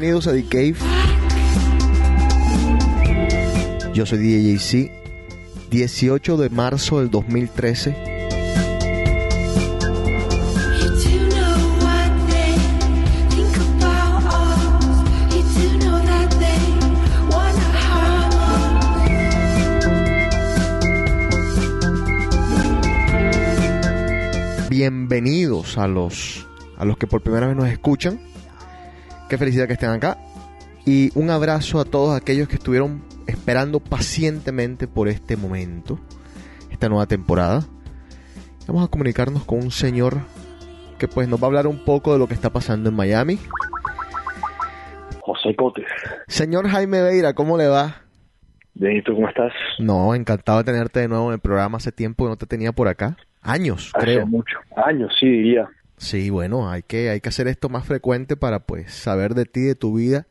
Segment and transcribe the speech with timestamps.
[0.00, 0.76] Bienvenidos a The Cave.
[3.92, 4.92] Yo soy DJ JC.
[5.70, 7.96] 18 de marzo del 2013.
[24.70, 28.27] Bienvenidos a los a los que por primera vez nos escuchan.
[29.28, 30.16] Qué felicidad que estén acá.
[30.86, 35.98] Y un abrazo a todos aquellos que estuvieron esperando pacientemente por este momento,
[36.70, 37.62] esta nueva temporada.
[38.66, 40.18] Vamos a comunicarnos con un señor
[40.98, 43.38] que pues nos va a hablar un poco de lo que está pasando en Miami.
[45.20, 45.86] José Cotes.
[46.26, 47.96] Señor Jaime Veira, ¿cómo le va?
[48.74, 49.52] Bien, ¿y tú cómo estás?
[49.78, 51.76] No, encantado de tenerte de nuevo en el programa.
[51.76, 53.16] Hace tiempo que no te tenía por acá.
[53.42, 54.26] Años, Hace creo.
[54.26, 54.56] mucho.
[54.76, 55.68] Años, sí, diría.
[55.98, 59.62] Sí, bueno, hay que, hay que hacer esto más frecuente para pues saber de ti,
[59.62, 60.26] de tu vida.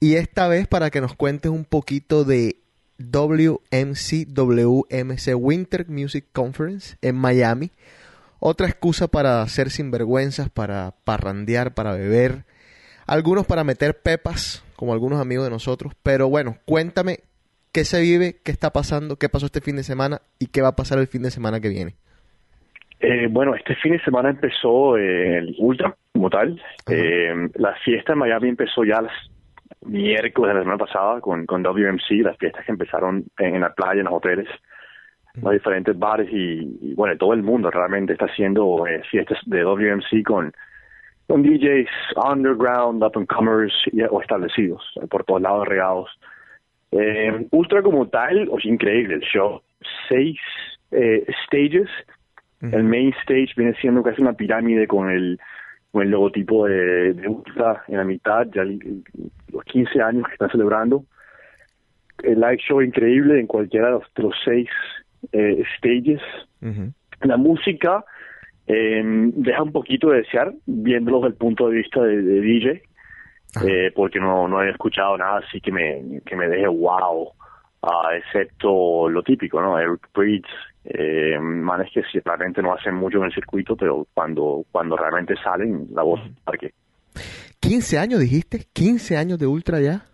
[0.00, 2.60] Y esta vez para que nos cuentes un poquito de
[2.98, 7.70] WMC, WMC Winter Music Conference en Miami.
[8.40, 12.44] Otra excusa para hacer sinvergüenzas, para parrandear, para beber.
[13.06, 15.92] Algunos para meter pepas, como algunos amigos de nosotros.
[16.02, 17.20] Pero bueno, cuéntame
[17.72, 20.68] qué se vive, qué está pasando, qué pasó este fin de semana y qué va
[20.68, 21.96] a pasar el fin de semana que viene.
[23.00, 26.60] Eh, bueno, este fin de semana empezó eh, el Ultra como tal.
[26.90, 29.12] Eh, la fiesta en Miami empezó ya las
[29.86, 33.72] miércoles de la semana pasada con, con WMC, las fiestas que empezaron en, en la
[33.72, 34.48] playa, en los hoteles,
[35.40, 39.62] los diferentes bares y, y, bueno, todo el mundo realmente está haciendo eh, fiestas de
[39.62, 40.52] WMC con,
[41.26, 41.88] con DJs
[42.30, 46.10] underground, up and comers y- o establecidos, por todos lados regados.
[47.52, 49.62] Ultra como tal, o increíble el show.
[50.08, 50.36] Seis
[52.62, 55.38] El main stage viene siendo casi una pirámide con el,
[55.92, 59.02] con el logotipo de, de Ultra en la mitad, ya el-
[59.52, 61.04] los 15 años que están celebrando.
[62.22, 64.68] El live show increíble en cualquiera de los, de los seis
[65.32, 66.20] eh, stages.
[67.22, 68.04] La música
[68.66, 72.82] eh, deja un poquito de desear, viéndolo desde el punto de vista de, de DJ,
[73.66, 77.30] eh, porque no, no he escuchado nada así que me, que me deje wow,
[77.82, 79.78] ah, excepto lo típico, ¿no?
[79.78, 80.48] Eric Breeds,
[80.84, 85.34] eh, manes que sí, realmente no hacen mucho en el circuito, pero cuando, cuando realmente
[85.42, 86.72] salen, la voz parque.
[87.60, 90.06] 15 años dijiste, 15 años de ultra ya.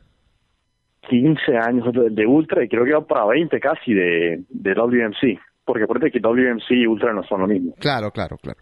[1.09, 5.38] 15 años de, de Ultra y creo que va para 20 casi de, de WMC,
[5.65, 7.75] porque acuérdate que WMC y Ultra no son lo mismo.
[7.78, 8.59] Claro, claro, claro.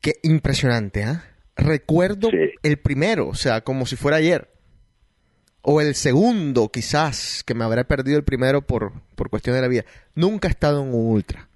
[0.00, 1.22] Qué impresionante, ¿ah?
[1.56, 2.52] Recuerdo Sí.
[2.62, 4.48] el primero, o sea, como si fuera ayer.
[5.70, 9.68] O el segundo, quizás, que me habré perdido el primero por, por cuestión de la
[9.68, 9.82] vida.
[10.14, 11.46] Nunca he estado en un ultra.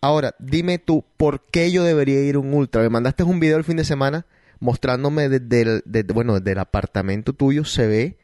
[0.00, 2.80] Ahora, dime tú, ¿por qué yo debería ir a un ultra?
[2.80, 4.24] Me mandaste un video el fin de semana
[4.60, 8.16] mostrándome desde el, desde- bueno, desde el apartamento tuyo se ve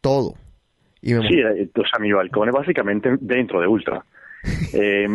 [0.00, 0.34] todo.
[1.00, 4.04] Y me Sí, eh, o sea, mi balcón es básicamente dentro de Ultra.
[4.74, 5.06] Eh,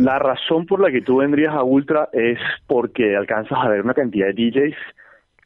[0.00, 3.94] la razón por la que tú vendrías a Ultra es porque alcanzas a ver una
[3.94, 4.74] cantidad de DJs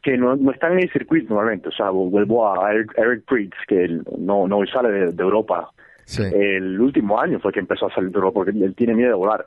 [0.03, 1.69] que no, no están en el circuito normalmente.
[1.69, 5.71] O sea, vuelvo a Eric, Eric Prydz, que no, no sale de, de Europa.
[6.05, 6.23] Sí.
[6.33, 9.15] El último año fue que empezó a salir de Europa porque él tiene miedo de
[9.17, 9.47] volar.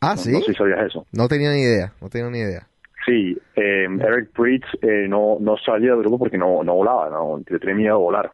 [0.00, 0.30] ah, sí.
[0.32, 1.04] No sé si sabías eso.
[1.12, 2.66] No tenía ni idea, no tenía ni idea.
[3.06, 7.40] Sí, eh, Eric Prydz eh, no, no salía de Europa porque no, no volaba, no
[7.58, 8.30] tenía miedo de volar.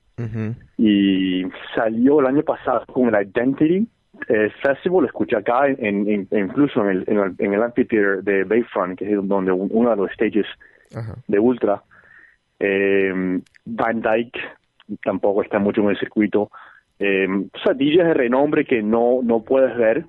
[0.77, 1.45] Y
[1.75, 3.87] salió el año pasado con el Identity
[4.29, 8.23] eh, Festival, lo escuché acá, en, en- incluso en el, en el, en el amphitheater
[8.23, 10.47] de Bayfront, que es donde un- uno de los stages
[10.95, 11.17] Ajá.
[11.27, 11.83] de Ultra.
[12.59, 14.39] Eh, Van Dyke
[15.03, 16.51] tampoco está mucho en el circuito.
[16.99, 20.07] Eh, o sea, DJs de renombre que no, no puedes ver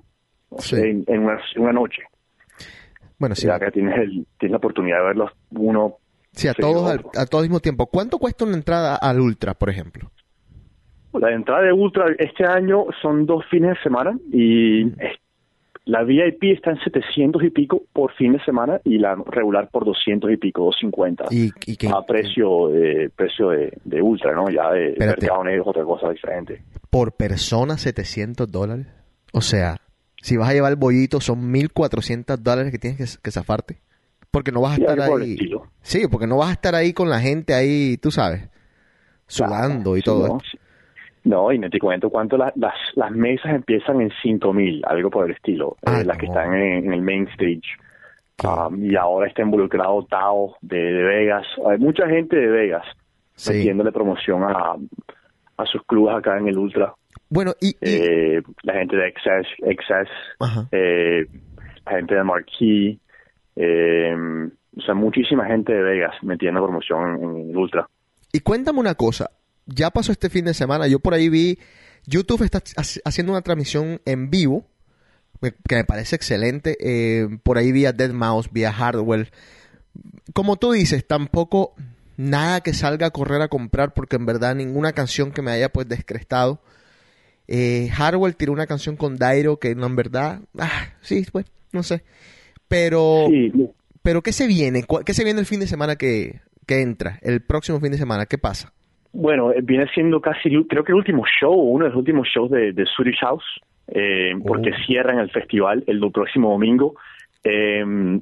[0.48, 0.88] o sea, Sí.
[0.88, 2.02] en, en una, en una noche.
[3.18, 3.48] Bueno, sí.
[3.48, 5.96] Acá tienes, el, tienes la oportunidad de verlos uno
[6.32, 7.86] Sí, a todos al, a todo mismo tiempo.
[7.86, 10.10] ¿Cuánto cuesta una entrada al Ultra, por ejemplo?
[11.14, 15.18] La entrada de Ultra este año son dos fines de semana y es-
[15.86, 19.84] la VIP está en 700 y pico por fin de semana y la regular por
[19.84, 21.24] 200 y pico, 250.
[21.30, 24.50] ¿Y, y qué- a precio, eh, precio de, de Ultra, ¿no?
[24.50, 25.22] Ya de Espérate.
[25.22, 26.62] mercado negro otra cosa diferente.
[26.90, 28.86] por persona 700 dólares?
[29.32, 29.76] O sea,
[30.20, 33.78] si vas a llevar el bollito son 1400 dólares que tienes que, que zafarte.
[34.32, 35.36] Porque no vas a estar ahí.
[35.82, 38.48] Sí, porque no vas a estar ahí con la gente ahí, tú sabes,
[39.26, 40.28] sudando y Sí, todo.
[40.28, 40.36] ¿no?
[40.38, 40.58] esto.
[41.26, 45.26] No, y no te cuento cuánto la- las, las mesas empiezan en 5000, algo por
[45.26, 47.62] el estilo, Ah, eh, las que están en, en el main stage.
[48.44, 51.46] Um, y ahora está involucrado Tao de, de Vegas.
[51.68, 52.84] Hay mucha gente de Vegas
[53.34, 53.52] Sí.
[53.54, 54.76] metiéndole promoción a,
[55.56, 56.94] a sus clubes acá en el Ultra.
[57.28, 60.08] Bueno, y, y- Eh, la gente de Excess, Excess
[60.70, 61.26] eh,
[61.86, 62.98] la gente de Marquee,
[63.56, 67.88] o sea, muchísima gente de Vegas metiendo promoción en, en el Ultra.
[68.32, 69.30] y cuéntame una cosa.
[69.66, 70.86] Ya pasó este fin de semana.
[70.86, 71.58] Yo por ahí vi.
[72.06, 74.66] YouTube está ha- haciendo una transmisión en vivo.
[75.68, 76.76] Que me parece excelente.
[76.80, 79.30] eh, por ahí vi a Dead Mouse, vi a Hardwell.
[80.32, 81.74] Como tú dices, tampoco
[82.16, 83.92] nada que salga a correr a comprar.
[83.92, 86.62] Porque en verdad ninguna canción que me haya pues descrestado.
[87.48, 90.40] Eh, Hardwell tiró una canción con Dairo que no, en verdad.
[90.58, 92.02] Ah, sí, pues, no sé.
[92.68, 93.26] Pero.
[93.28, 93.52] Sí,
[94.02, 94.84] Pero ¿qué se viene?
[94.84, 97.18] ¿Cuál- ¿Qué se viene el fin de semana que, que entra?
[97.22, 98.72] El próximo fin de semana, ¿qué pasa?
[99.18, 102.50] Bueno, eh, viene siendo casi, creo que el último show, uno de los últimos shows
[102.50, 103.44] de, de Swedish House,
[103.88, 104.86] eh, porque Oh.
[104.86, 106.96] cierran el festival el próximo domingo.
[107.42, 108.20] Eh,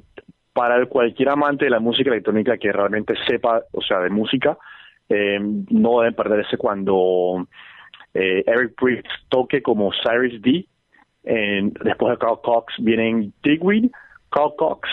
[0.53, 4.57] para cualquier amante de la música electrónica que realmente sepa, o sea, de música,
[5.09, 7.45] eh, no deben perderse cuando
[8.13, 10.65] eh, Eric Priest toque como Cyrus D.
[11.23, 13.91] Después de Carl Cox vienen Digweed,
[14.29, 14.87] Carl Cox,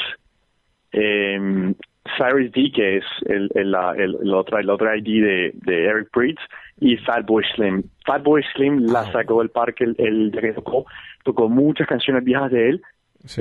[0.91, 1.75] eh,
[2.19, 5.85] Cyrus D, que es el, el, la- el, el otro, el otro ID de, de
[5.85, 6.41] Eric Priest,
[6.81, 7.83] y Fatboy Slim.
[8.05, 10.85] Fatboy Slim la sacó del parque el, que tocó,
[11.23, 12.83] tocó muchas canciones viejas de él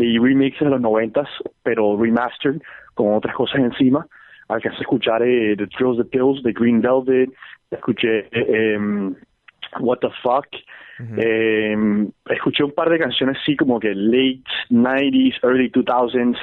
[0.03, 1.27] y remixes de los noventas,
[1.63, 2.61] pero remastered
[2.93, 4.05] con otras cosas encima.
[4.47, 7.31] Alcancé a escuchar eh, The Thrills, The Pills, The Green Velvet,
[7.71, 9.15] escuché eh, em,
[9.79, 10.47] What the Fuck,
[11.17, 11.75] eh,
[12.29, 16.37] escuché un par de canciones así como que late 90s, early 2000s,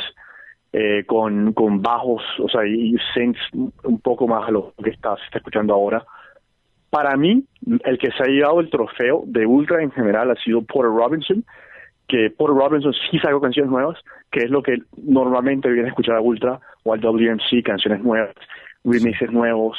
[0.72, 5.16] eh, con, con bajos, o sea, y synths un poco más a lo que está,
[5.16, 6.04] se está escuchando ahora.
[6.90, 7.44] Para mí,
[7.84, 11.44] el que se ha llevado el trofeo de Ultra en general ha sido Porter Robinson,
[12.06, 13.98] que Porter Robinson sí sacó canciones nuevas,
[14.30, 18.34] que es lo que normalmente viene a escuchar a Ultra o al WMC, canciones nuevas,
[18.84, 19.78] remixes nuevos.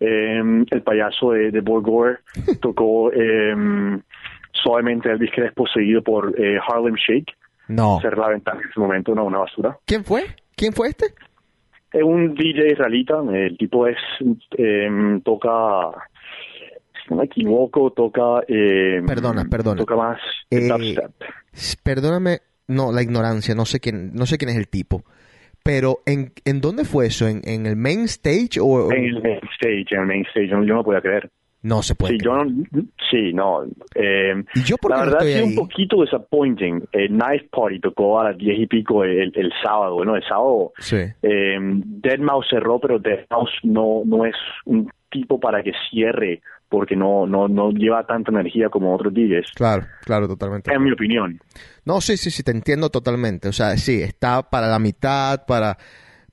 [0.00, 2.18] Eh, el payaso de, de Boy Gore
[2.60, 3.54] tocó eh,
[4.52, 7.34] suavemente Elvis Crespo seguido por eh, Harlem Shake.
[7.68, 8.00] No.
[8.00, 9.78] Cerrar la ventana en ese momento, no, una basura.
[9.84, 10.24] ¿Quién fue?
[10.56, 11.06] ¿Quién fue este?
[11.92, 13.96] Es un DJ israelita, el tipo es
[14.58, 14.88] eh,
[15.24, 15.90] toca,
[17.02, 18.42] si no me equivoco, toca...
[18.46, 19.78] Eh, Perdona, perdona.
[19.78, 20.18] Toca más
[20.50, 20.68] Eh,
[21.82, 25.02] Perdóname, no, la ignorancia, no sé quién, no sé quién es el tipo.
[25.62, 27.26] Pero ¿en, en dónde fue eso?
[27.26, 30.62] ¿En, en el main stage o, En el main stage, en el main stage, yo,
[30.62, 31.30] yo no podía creer.
[31.62, 32.14] No se puede?
[32.14, 32.64] Sí, yo no,
[33.10, 33.64] sí, no.
[33.94, 35.50] Eh, ¿Y yo por la verdad estoy sido ahí?
[35.50, 36.84] un poquito disappointing.
[36.92, 39.94] El Knife Party tocó a las diez y pico el, el sábado.
[39.96, 40.96] Bueno, el sábado Sí.
[41.22, 44.34] eh, Dead Mouse cerró, pero Dead Mouse no, no es
[44.66, 49.52] un tipo para que cierre porque no, no, no lleva tanta energía como otros DJs.
[49.54, 50.70] Claro, claro, totalmente.
[50.72, 51.40] En mi opinión.
[51.86, 53.48] No, sí, sí, sí, te entiendo totalmente.
[53.48, 55.78] O sea, sí, está para la mitad, para,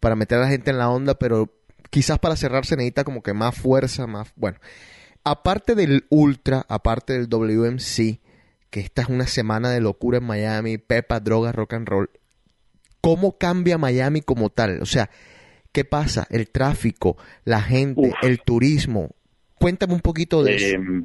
[0.01, 1.50] para meter a la gente en la onda, pero
[1.89, 4.34] quizás para cerrar se necesita como que más fuerza, más...
[4.36, 4.58] Bueno,
[5.25, 8.20] aparte del Ultra, aparte del WMC,
[8.70, 12.10] que esta es una semana de locura en Miami, pepa, drogas, rock and roll,
[13.01, 14.82] ¿cómo cambia Miami como tal?
[14.82, 15.10] O sea,
[15.74, 16.27] ¿qué pasa?
[16.29, 18.24] El tráfico, la gente, Uf.
[18.24, 19.10] el turismo.
[19.60, 20.77] Cuéntame un poquito de eso.
[20.77, 21.03] Eh,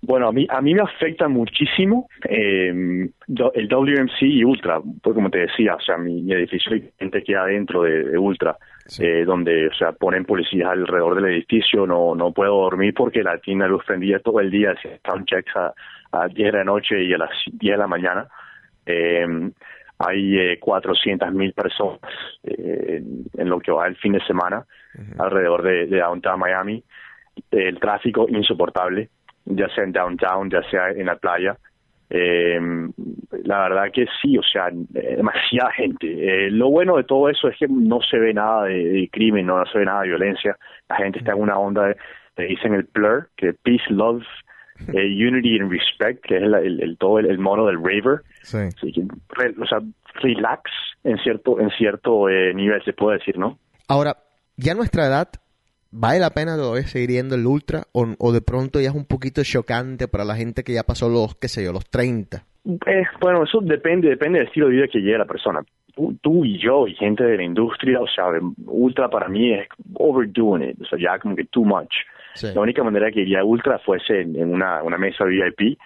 [0.00, 5.30] bueno, a mí, a mí me afecta muchísimo eh, el WMC y Ultra, pues como
[5.30, 9.04] te decía, o sea, mi, mi edificio gente queda dentro de, de Ultra, Sí.
[9.04, 13.38] eh, donde, o sea, ponen policías alrededor del edificio, no no puedo dormir porque la
[13.38, 14.74] tiene la luz prendida todo el día,
[15.06, 15.72] sound checks a,
[16.12, 18.26] a 10 de la noche y a las 10 de la mañana.
[18.84, 19.26] Eh,
[19.98, 22.00] hay eh, 400 mil personas
[22.42, 24.66] eh, en, en lo que va el fin de semana
[25.18, 26.82] alrededor de, de downtown Miami.
[27.50, 29.08] El tráfico insoportable,
[29.44, 31.56] ya sea en downtown, ya sea en la playa.
[32.14, 32.60] Eh,
[33.44, 36.06] la verdad que sí, o sea, eh, demasiada gente.
[36.46, 39.46] Eh, lo bueno de todo eso es que no se ve nada de, de crimen,
[39.46, 40.56] no, se ve nada de violencia.
[40.90, 41.96] La gente está en una onda, de,
[42.36, 44.22] le dicen el plur, que peace, love,
[44.92, 48.20] eh, unity and respect, que es el, el- el- todo el, el mono del raver.
[48.42, 48.58] Sí.
[48.58, 49.78] Así que, re- o sea,
[50.22, 50.70] relax
[51.04, 53.58] en cierto en cierto eh, nivel se puede decir, ¿no?
[53.88, 54.16] Ahora,
[54.56, 55.28] ya nuestra edad
[55.92, 57.84] ¿vale la pena todavía seguir yendo el ultra?
[57.92, 61.08] O, o de pronto ya es un poquito chocante para la gente que ya pasó
[61.08, 62.44] los, qué sé yo, los 30?
[62.86, 65.60] Eh, bueno, eso depende, depende del estilo de vida que lleve la persona.
[65.94, 68.24] Tú, tú y yo y gente de la industria, o sea,
[68.66, 71.92] ultra para mí es overdoing it, o sea, ya como que too much.
[72.34, 72.48] Sí.
[72.54, 75.78] La única manera que iría ultra fuese en, en una, una mesa VIP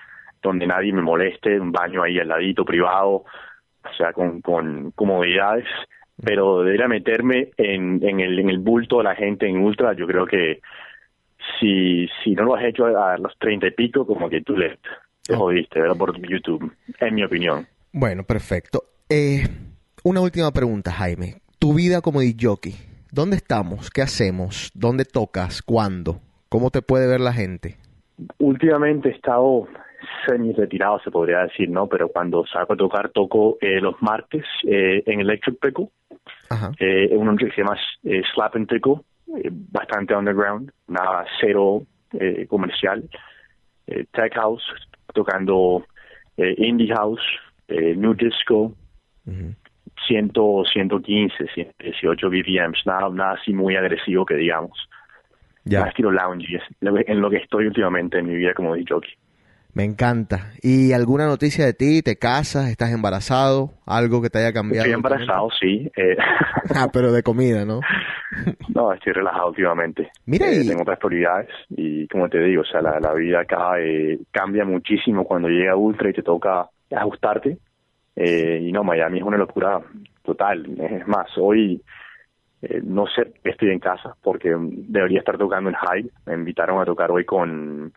[0.42, 3.25] donde nadie me moleste, un baño ahí al ladito privado,
[3.84, 5.66] o sea, con, con comodidades.
[6.23, 9.58] Pero de ir a meterme en, en, el, en el bulto de la gente en
[9.58, 10.61] ultra, yo creo que
[11.61, 14.78] si, si no lo has hecho a los treinta y pico, como que tú le
[15.26, 15.96] te jodiste, ¿verdad?
[15.96, 17.66] Por YouTube, en mi opinión.
[17.92, 18.85] Bueno, perfecto.
[19.08, 19.42] Eh,
[20.04, 21.40] una última pregunta, Jaime.
[21.58, 22.75] Tu vida como jockey.
[23.11, 23.90] ¿Dónde estamos?
[23.90, 24.70] ¿Qué hacemos?
[24.75, 25.62] ¿Dónde tocas?
[25.62, 26.20] ¿Cuándo?
[26.49, 27.76] ¿Cómo te puede ver la gente?
[28.38, 29.66] Últimamente he estado
[30.26, 31.87] semi-retirado, se podría decir, ¿no?
[31.88, 35.88] Pero cuando salgo a tocar, toco eh, los martes eh, en Electric Pickle,
[36.79, 39.00] eh, un nombre que se llama eh, Slap and Tickle,
[39.37, 43.09] eh, bastante underground, nada cero eh, comercial.
[43.87, 44.65] Tech House,
[45.15, 45.85] tocando
[46.37, 47.23] Indie House,
[47.69, 48.73] New Disco,
[49.26, 49.55] Ujú.
[50.09, 50.33] 100,
[50.73, 54.76] 115, 118 BPMs, nada, nada así muy agresivo que digamos.
[55.65, 58.87] Más Ya, estilo lounge, es en lo que estoy últimamente en mi vida como DJ
[58.95, 59.11] jockey.
[59.76, 60.52] Me encanta.
[60.62, 62.00] ¿Y alguna noticia de ti?
[62.00, 62.71] ¿Te casas?
[62.71, 63.75] ¿Estás embarazado?
[63.85, 64.87] ¿Algo que te haya cambiado?
[64.87, 65.92] Estoy embarazado, sí.
[65.95, 66.16] eh,
[66.75, 67.80] Ah, pero de comida, ¿no?
[68.75, 70.11] no, estoy relajado últimamente.
[70.25, 73.40] Mira, Eh, y- Tengo otras prioridades y como te digo, o sea, la, la vida
[73.40, 77.59] acá eh, cambia muchísimo cuando llega Ultra y te toca ajustarte.
[78.16, 79.78] Eh, y no, Miami es una locura
[80.25, 80.64] total.
[80.80, 81.83] Es más, hoy
[82.62, 86.11] eh, no sé, estoy en casa porque debería estar tocando en Hyde.
[86.25, 87.92] Me invitaron a tocar hoy con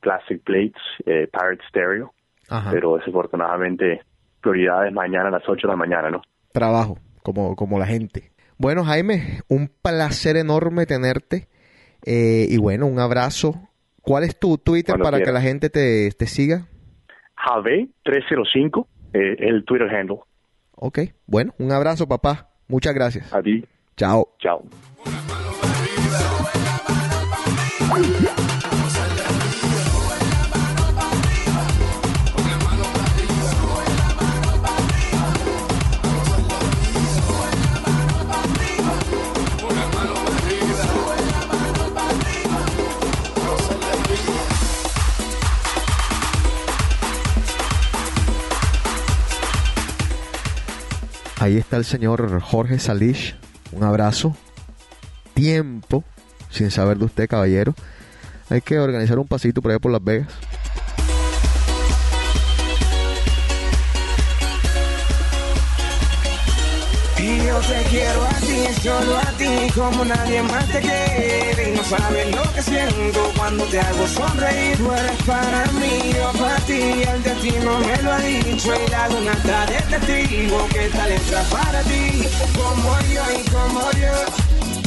[0.00, 2.12] Plastic Plates, eh, Pirate Stereo,
[2.48, 2.70] Ajá.
[2.70, 4.00] pero desafortunadamente
[4.40, 6.22] prioridades mañana a las 8 de la mañana, ¿no?
[6.52, 8.30] Trabajo, como, como la gente.
[8.58, 11.48] Bueno, Jaime, un placer enorme tenerte.
[12.04, 13.54] Eh, y bueno, un abrazo.
[14.00, 16.66] ¿Cuál es tu Twitter Cuando para que la gente te, te siga?
[17.44, 20.20] Jave305, eh, el Twitter handle.
[20.76, 22.50] Ok, bueno, un abrazo, papá.
[22.68, 23.32] Muchas gracias.
[23.32, 23.64] A ti,
[23.96, 24.28] Chao.
[24.38, 24.62] chao.
[51.46, 53.36] Ahí está el señor Jorge Salish.
[53.70, 54.36] Un abrazo.
[55.32, 56.02] Tiempo
[56.50, 57.72] sin saber de usted, caballero.
[58.50, 60.32] Hay que organizar un pasito por allá por Las Vegas.
[67.16, 68.35] Y yo te quiero
[68.86, 71.70] solo a ti, como nadie más te quiere.
[71.70, 74.76] Y no sabes lo que siento cuando te hago sonreír.
[74.78, 76.80] Tú eres para mí, yo para ti,
[77.12, 78.70] el destino me lo ha dicho.
[78.82, 82.04] Y la luna está de testigo que esta letra para ti.
[82.58, 84.16] Como yo y como yo,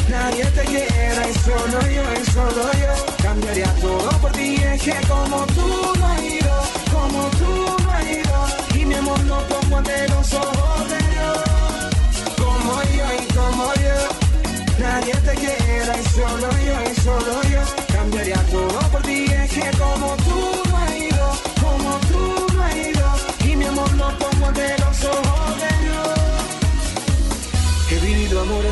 [0.10, 1.22] nadie te quiera.
[1.30, 4.56] Y solo yo, y solo yo, cambiaría todo por ti.
[4.56, 5.68] Es que como tú
[6.00, 6.56] no has ido,
[6.94, 7.52] como tú
[7.84, 8.38] no has ido.
[8.76, 10.79] Y mi amor lo pongo ante los ojos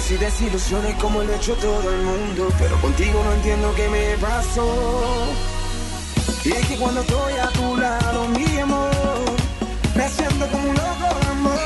[0.09, 2.49] y desilusiones como lo ha hecho todo el mundo.
[2.59, 4.67] Pero contigo no entiendo qué me pasó.
[6.45, 8.91] Y es que cuando estoy a tu lado, mi amor,
[9.95, 11.59] me siento como un loco de amor.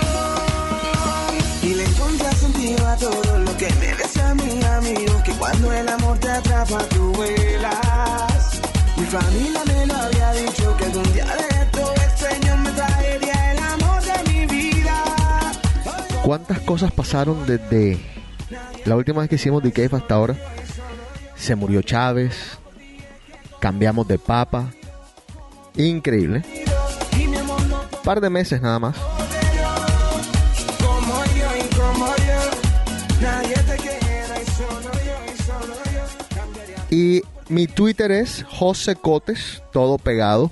[1.62, 5.88] Y le encontré sentido a todo lo que me decía mi amigo Que cuando el
[5.88, 8.62] amor te atrapa tú vuelas
[8.98, 13.52] Mi familia me lo había dicho Que algún día de esto el Señor me traería
[13.52, 15.04] el amor de mi vida
[16.24, 18.00] ¿Cuántas cosas pasaron desde
[18.86, 20.36] la última vez que hicimos The Cave hasta ahora?
[21.36, 22.58] Se murió Chávez,
[23.60, 24.72] cambiamos de papa.
[25.76, 26.44] Increíble.
[28.04, 28.98] Par de meses nada más.
[36.90, 40.52] Y mi Twitter es José Cotes, todo pegado.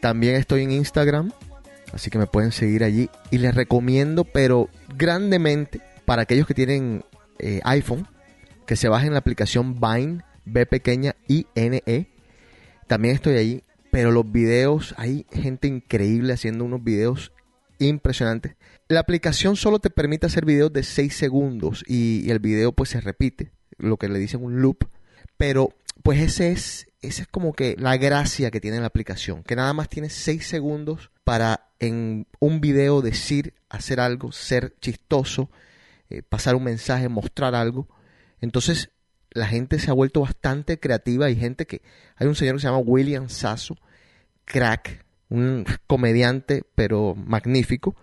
[0.00, 1.32] También estoy en Instagram,
[1.92, 3.10] así que me pueden seguir allí.
[3.32, 7.04] Y les recomiendo, pero grandemente, para aquellos que tienen
[7.38, 8.06] eh, iPhone,
[8.66, 12.06] que se bajen la aplicación Vine, B pequeña I N E.
[12.86, 17.32] También estoy allí, pero los videos, hay gente increíble haciendo unos videos
[17.78, 18.56] impresionantes.
[18.88, 23.00] La aplicación solo te permite hacer videos de 6 segundos y, el video pues se
[23.00, 23.52] repite.
[23.76, 24.88] lo que le dicen un loop.
[25.36, 29.56] Pero pues ese es, ese es como que la gracia que tiene la aplicación, que
[29.56, 35.50] nada más tiene 6 segundos para en un video decir, hacer algo, ser chistoso,
[36.10, 37.88] eh, pasar un mensaje, mostrar algo.
[38.40, 38.90] Entonces
[39.30, 41.26] la gente se ha vuelto bastante creativa.
[41.26, 41.82] Hay gente que...
[42.16, 43.76] Hay un señor que se llama William Sasso,
[44.44, 47.96] crack, un comediante, pero magnífico.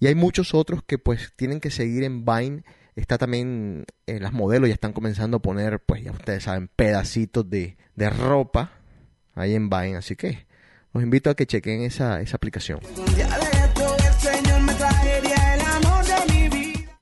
[0.00, 2.64] Y hay muchos otros que pues tienen que seguir en Vine.
[2.96, 7.48] Está también en las modelos, ya están comenzando a poner, pues ya ustedes saben, pedacitos
[7.48, 8.72] de, de ropa
[9.34, 9.96] ahí en Vine.
[9.96, 10.46] Así que
[10.92, 12.80] los invito a que chequen esa, esa aplicación.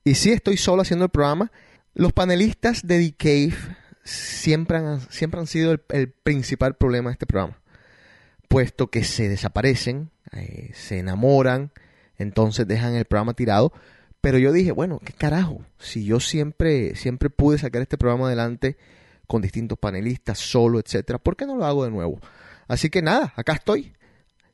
[0.03, 1.51] Y sí, estoy solo haciendo el programa.
[1.93, 3.53] Los panelistas de The
[4.03, 7.59] siempre han, siempre han sido el, el principal problema de este programa.
[8.49, 11.71] Puesto que se desaparecen, eh, se enamoran,
[12.17, 13.71] entonces dejan el programa tirado.
[14.21, 15.65] Pero yo dije, bueno, ¿qué carajo?
[15.79, 18.77] Si yo siempre, siempre pude sacar este programa adelante
[19.27, 22.19] con distintos panelistas, solo, etcétera, ¿por qué no lo hago de nuevo?
[22.67, 23.93] Así que nada, acá estoy.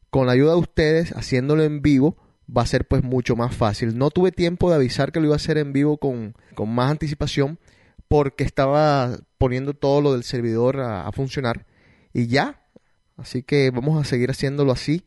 [0.10, 2.18] Con la ayuda de ustedes, haciéndolo en vivo,
[2.56, 3.98] va a ser pues mucho más fácil.
[3.98, 6.92] No tuve tiempo de avisar que lo iba a hacer en vivo con, con más
[6.92, 7.60] anticipación
[8.08, 11.66] porque estaba poniendo todo lo del servidor a, funcionar
[12.14, 12.62] y ya.
[13.18, 15.06] Así que vamos a seguir haciéndolo así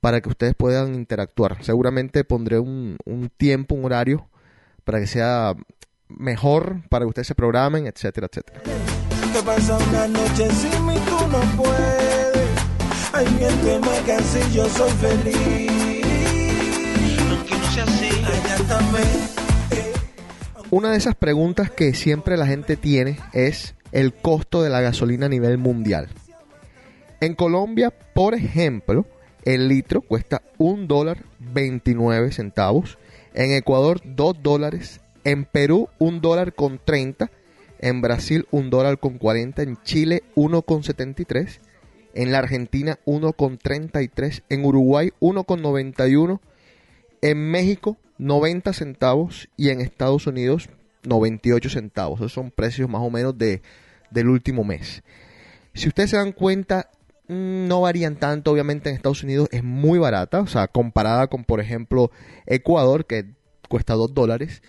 [0.00, 1.62] para que ustedes puedan interactuar.
[1.62, 4.28] Seguramente pondré un, un tiempo, un horario
[4.84, 5.54] para que sea
[6.08, 8.60] mejor, para que ustedes se programen, etcétera, etcétera.
[11.06, 12.04] Tú no puedes.
[14.04, 16.03] Que así yo soy feliz.
[20.70, 25.26] Una de esas preguntas que siempre la gente tiene es el costo de la gasolina
[25.26, 26.08] a nivel mundial.
[27.20, 29.06] En Colombia, por ejemplo,
[29.44, 32.98] el litro cuesta un dólar 29 centavos.
[33.34, 35.00] En Ecuador, 2 dólares.
[35.22, 37.30] En Perú, un dólar con 30.
[37.78, 39.62] En Brasil, un dólar con 40.
[39.62, 41.60] En Chile, 1,73.
[42.14, 44.42] En la Argentina, 1,33.
[44.48, 46.40] En Uruguay, 1,91.
[47.24, 49.48] En México, 90 centavos.
[49.56, 50.68] Y en Estados Unidos,
[51.04, 52.20] 98 centavos.
[52.20, 53.62] Esos son precios más o menos de,
[54.10, 55.02] del último mes.
[55.72, 56.90] Si ustedes se dan cuenta,
[57.28, 58.52] mm, no varían tanto.
[58.52, 60.40] Obviamente en Estados Unidos es muy barata.
[60.40, 62.10] O sea, comparada con, por ejemplo,
[62.44, 63.24] Ecuador, que
[63.70, 64.62] cuesta 2 dólares.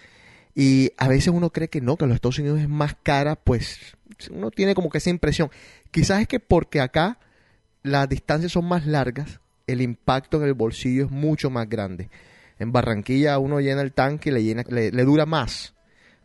[0.53, 3.35] Y a veces uno cree que no, que en los Estados Unidos es más cara,
[3.35, 3.97] pues
[4.31, 5.51] uno tiene como que esa impresión.
[5.91, 7.19] Quizás es que porque acá
[7.83, 12.09] las distancias son más largas, el impacto en el bolsillo es mucho más grande.
[12.59, 15.73] En Barranquilla uno llena el tanque y le, llena, le, le dura más,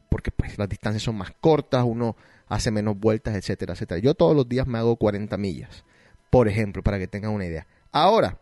[0.08, 2.16] porque pues las distancias son más cortas, uno
[2.48, 4.00] hace menos vueltas, etcétera, etcétera.
[4.00, 5.84] Yo todos los días me hago 40 millas,
[6.30, 7.66] por ejemplo, para que tengan una idea.
[7.92, 8.38] Ahora,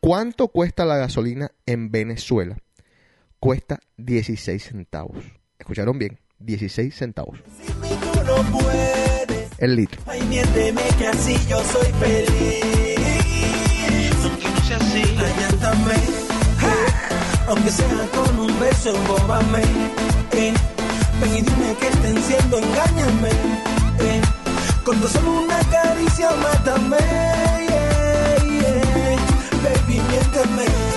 [0.00, 2.56] ¿cuánto cuesta la gasolina en Venezuela?
[3.40, 5.24] Cuesta 16 centavos.
[5.58, 6.18] ¿Escucharon bien?
[6.38, 7.38] 16 centavos.
[8.26, 9.50] No puedes.
[9.58, 10.00] El litro.
[10.06, 13.02] Ay, miénteme que así yo soy feliz.
[14.70, 16.21] No así.
[17.52, 19.60] Aunque sea con un beso, embóbame.
[20.32, 20.54] Eh.
[21.20, 23.28] Ven y dime que te enciendo, engáñame.
[24.00, 24.22] Eh.
[24.82, 26.96] Con solo una caricia, mátame.
[27.68, 29.18] Yeah, yeah.
[29.62, 30.91] Baby, miénteme.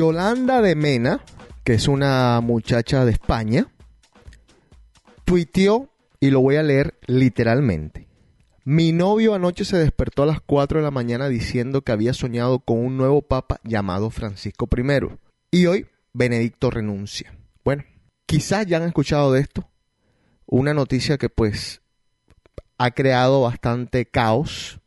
[0.00, 1.20] Yolanda de Mena,
[1.62, 3.66] que es una muchacha de España,
[5.26, 8.08] tuiteó, y lo voy a leer literalmente.
[8.64, 12.60] Mi novio anoche se despertó a las 4 de la mañana diciendo que había soñado
[12.60, 15.18] con un nuevo papa llamado Francisco I.
[15.50, 17.36] Y hoy Benedicto renuncia.
[17.62, 17.84] Bueno,
[18.24, 19.68] quizás ya han escuchado de esto.
[20.46, 21.82] Una noticia que pues
[22.78, 24.80] ha creado bastante caos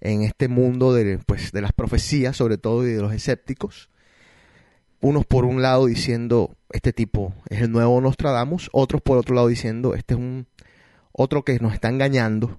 [0.00, 3.91] en este mundo de, pues, de las profecías, sobre todo y de los escépticos
[5.02, 9.48] unos por un lado diciendo este tipo es el nuevo Nostradamus, otros por otro lado
[9.48, 10.46] diciendo, este es un
[11.12, 12.58] otro que nos está engañando.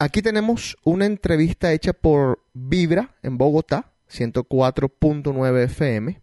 [0.00, 6.20] Aquí tenemos una entrevista hecha por Vibra en Bogotá, 104.9 FM,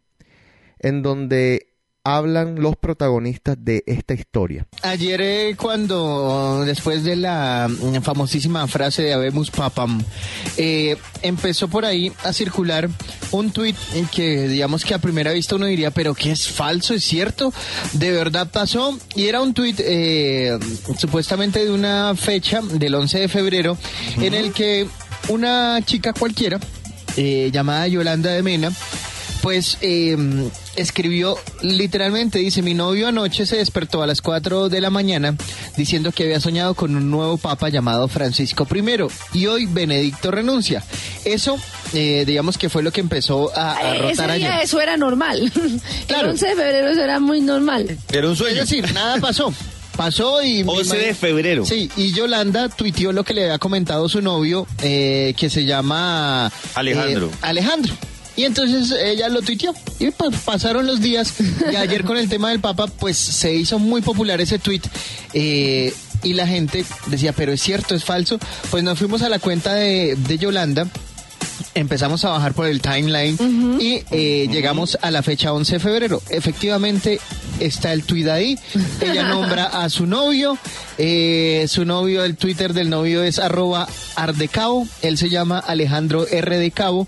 [0.79, 1.74] en donde
[2.05, 4.67] hablan los protagonistas de esta historia.
[4.83, 10.01] Ayer eh, cuando, después de la mm, famosísima frase de Habemus Papam,
[10.57, 12.89] eh, empezó por ahí a circular
[13.31, 13.75] un tuit
[14.13, 17.51] que digamos que a primera vista uno diría, pero que es falso, es cierto,
[17.93, 20.57] de verdad pasó, y era un tuit eh,
[20.97, 23.77] supuestamente de una fecha del 11 de febrero
[24.17, 24.87] en el que
[25.29, 26.59] una chica cualquiera,
[27.17, 28.71] eh, llamada Yolanda de Mena,
[29.45, 30.17] pues eh,
[30.75, 35.35] escribió literalmente, dice, mi novio anoche se despertó a las 4 de la mañana
[35.77, 40.83] diciendo que había soñado con un nuevo papa llamado Francisco I y hoy Benedicto renuncia.
[41.25, 41.59] Eso,
[41.93, 44.63] eh, digamos que fue lo que empezó a, a Ese rotar día ayer.
[44.63, 45.51] eso era normal.
[46.07, 46.23] Claro.
[46.25, 47.97] El 11 de febrero eso era muy normal.
[48.11, 48.61] Era un Es sueño.
[48.61, 49.53] decir, nada pasó.
[49.95, 50.63] Pasó y...
[50.65, 51.65] 11 de febrero.
[51.67, 56.51] Sí, y Yolanda tuiteó lo que le había comentado su novio, eh, que se llama...
[56.73, 57.27] Alejandro.
[57.27, 57.93] eh, Alejandro.
[58.37, 59.73] Y entonces ella lo tuiteó.
[59.99, 61.33] Y pa- pasaron los días.
[61.71, 64.85] Y ayer con el tema del Papa, pues se hizo muy popular ese tuit.
[65.33, 65.93] eh,
[66.23, 68.39] y la gente decía, pero es cierto, es falso.
[68.71, 70.87] Pues nos fuimos a la cuenta de, de Yolanda
[71.73, 73.37] empezamos a bajar por el timeline
[73.81, 76.21] y eh, llegamos a la fecha 11 de febrero.
[76.29, 77.19] Efectivamente
[77.59, 78.57] está el tweet ahí.
[79.01, 80.57] Ella nombra a su novio.
[80.97, 84.87] eh, su novio, el Twitter del novio es arroba ardecabo.
[85.01, 86.57] Él se llama Alejandro R.
[86.57, 87.07] de Cabo.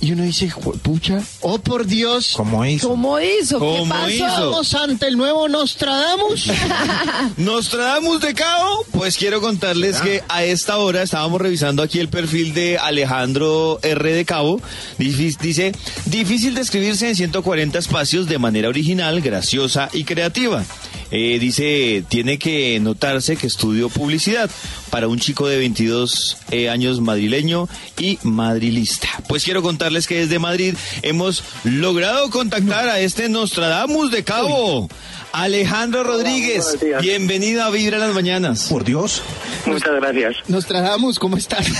[0.00, 2.34] Y uno dice, pucha, oh por Dios.
[2.36, 2.88] ¿Cómo hizo?
[2.88, 3.58] ¿Cómo hizo?
[3.58, 4.08] ¿Qué ¿Cómo pasó?
[4.08, 4.26] hizo?
[4.26, 6.50] Estamos ante el nuevo Nostradamus.
[7.36, 12.54] Nostradamus de Cabo, pues quiero contarles que a esta hora estábamos revisando aquí el perfil
[12.54, 14.12] de Alejandro R.
[14.12, 14.60] de Cabo.
[14.98, 15.72] Dice,
[16.06, 20.64] difícil de escribirse en 140 espacios de manera original, graciosa y creativa.
[21.10, 24.50] Eh, dice, tiene que notarse que estudió publicidad
[24.90, 27.68] para un chico de 22 eh, años madrileño
[27.98, 29.08] y madrilista.
[29.28, 34.88] Pues quiero contarles que desde Madrid hemos logrado contactar a este Nostradamus de Cabo.
[35.32, 37.02] Alejandro Rodríguez, días.
[37.02, 38.64] bienvenido a Vibra las Mañanas.
[38.64, 39.22] Por Dios.
[39.66, 40.36] Muchas gracias.
[40.48, 41.66] Nostradamus, ¿cómo estás?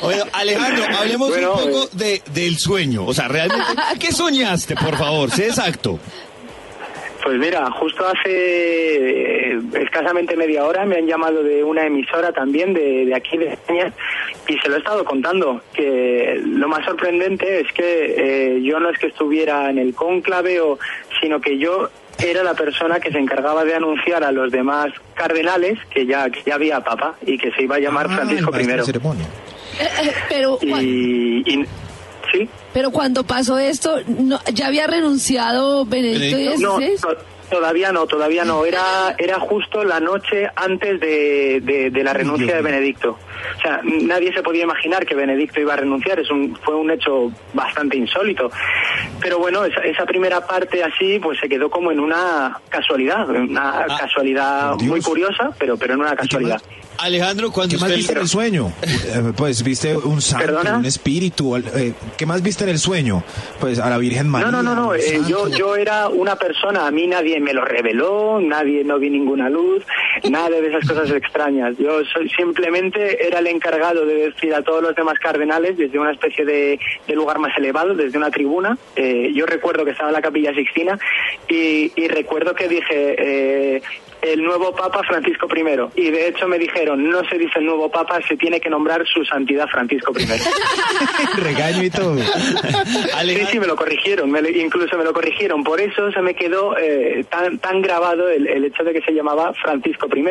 [0.00, 3.04] Bueno, Alejandro, hablemos Bueno, un poco de, del sueño.
[3.06, 3.64] O sea, realmente,
[3.98, 5.30] ¿qué soñaste, por favor?
[5.30, 5.98] Sé exacto.
[7.22, 12.74] Pues mira, justo hace eh, escasamente media hora me han llamado de una emisora también
[12.74, 13.92] de, de aquí de España
[14.48, 18.90] y se lo he estado contando, que lo más sorprendente es que eh, yo no
[18.90, 20.78] es que estuviera en el cónclave, o,
[21.20, 21.90] sino que yo
[22.24, 26.42] era la persona que se encargaba de anunciar a los demás cardenales que ya, que
[26.44, 28.64] ya había papa y que se iba a llamar Ah, Francisco I.
[28.84, 29.26] ceremonia.
[29.80, 31.64] Eh, eh, pero, y-
[32.32, 37.08] sí, pero cuando pasó esto, no, ¿ya había renunciado Benedicto Benedicto?
[37.08, 37.14] No,
[37.50, 38.64] todavía no, todavía no.
[38.64, 43.18] Era, era justo la noche antes de, de- de la renuncia de Benedicto.
[43.58, 46.18] O sea, nadie se podía imaginar que Benedicto iba a renunciar.
[46.20, 48.50] Es un, fue un hecho bastante insólito.
[49.20, 53.86] Pero bueno, esa, esa primera parte así, pues se quedó como en una casualidad, una
[53.98, 54.90] casualidad por Dios.
[54.90, 56.54] muy curiosa, pero, pero en una ¿Y qué casualidad.
[56.54, 56.64] más?
[56.98, 57.96] Alejandro, cuando ¿Qué más usted...
[57.96, 58.72] viste en el sueño?
[58.82, 60.76] Eh, Pues viste un santo, ¿Perdona?
[60.76, 61.56] un espíritu.
[61.56, 63.24] eh, ¿Qué más viste en el sueño?
[63.60, 64.50] Pues a la Virgen María.
[64.50, 64.94] No, no, no, no.
[64.94, 69.08] eh, yo, yo era una persona, a mí nadie me lo reveló, nadie, no vi
[69.10, 69.82] ninguna luz,
[70.30, 71.76] nada de esas cosas extrañas.
[71.78, 76.12] Yo soy, simplemente era el encargado de decir a todos los demás cardenales desde una
[76.12, 78.76] especie de, de lugar más elevado, desde una tribuna.
[78.96, 80.98] Eh, yo recuerdo que estaba en la capilla Sixtina
[81.48, 83.16] y, y recuerdo que dije...
[83.76, 83.82] Eh,
[84.22, 86.00] el nuevo Papa Francisco I.
[86.00, 89.04] Y de hecho me dijeron, no se dice el nuevo Papa, se tiene que nombrar
[89.04, 90.24] su santidad Francisco I.
[91.42, 92.16] Regaño y todo.
[92.18, 95.64] Sí, sí, me lo corrigieron, me lo- incluso me lo corrigieron.
[95.64, 99.12] Por eso se me quedó eh, tan, tan grabado el, el hecho de que se
[99.12, 100.22] llamaba Francisco I.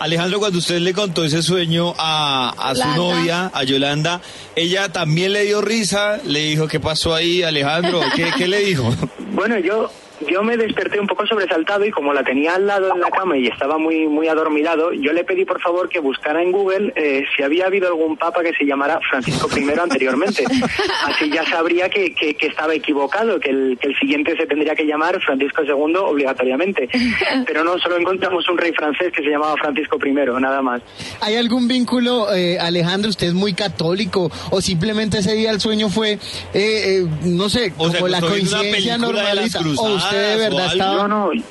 [0.00, 4.22] Alejandro, cuando usted le contó ese sueño a, a su novia, a Yolanda,
[4.56, 8.00] ella también le dio risa, le dijo, ¿qué pasó ahí, Alejandro?
[8.16, 8.94] ¿Qué, qué le dijo?
[9.32, 9.90] Bueno, yo
[10.28, 13.36] yo me desperté un poco sobresaltado y como la tenía al lado en la cama
[13.36, 17.24] y estaba muy muy adormilado, yo le pedí por favor que buscara en Google eh,
[17.34, 20.44] si había habido algún papa que se llamara Francisco I anteriormente.
[21.06, 24.74] Así ya sabría que, que, que estaba equivocado, que el, que el siguiente se tendría
[24.74, 26.88] que llamar Francisco II obligatoriamente.
[27.46, 30.82] Pero no, solo encontramos un rey francés que se llamaba Francisco I, nada más.
[31.20, 33.10] ¿Hay algún vínculo, eh, Alejandro?
[33.10, 34.30] ¿Usted es muy católico?
[34.50, 36.18] ¿O simplemente ese día el sueño fue, eh,
[36.54, 41.08] eh, no sé, O sea, como la viendo una coincidencia película de verdad estaba...?
[41.08, 41.42] No, no.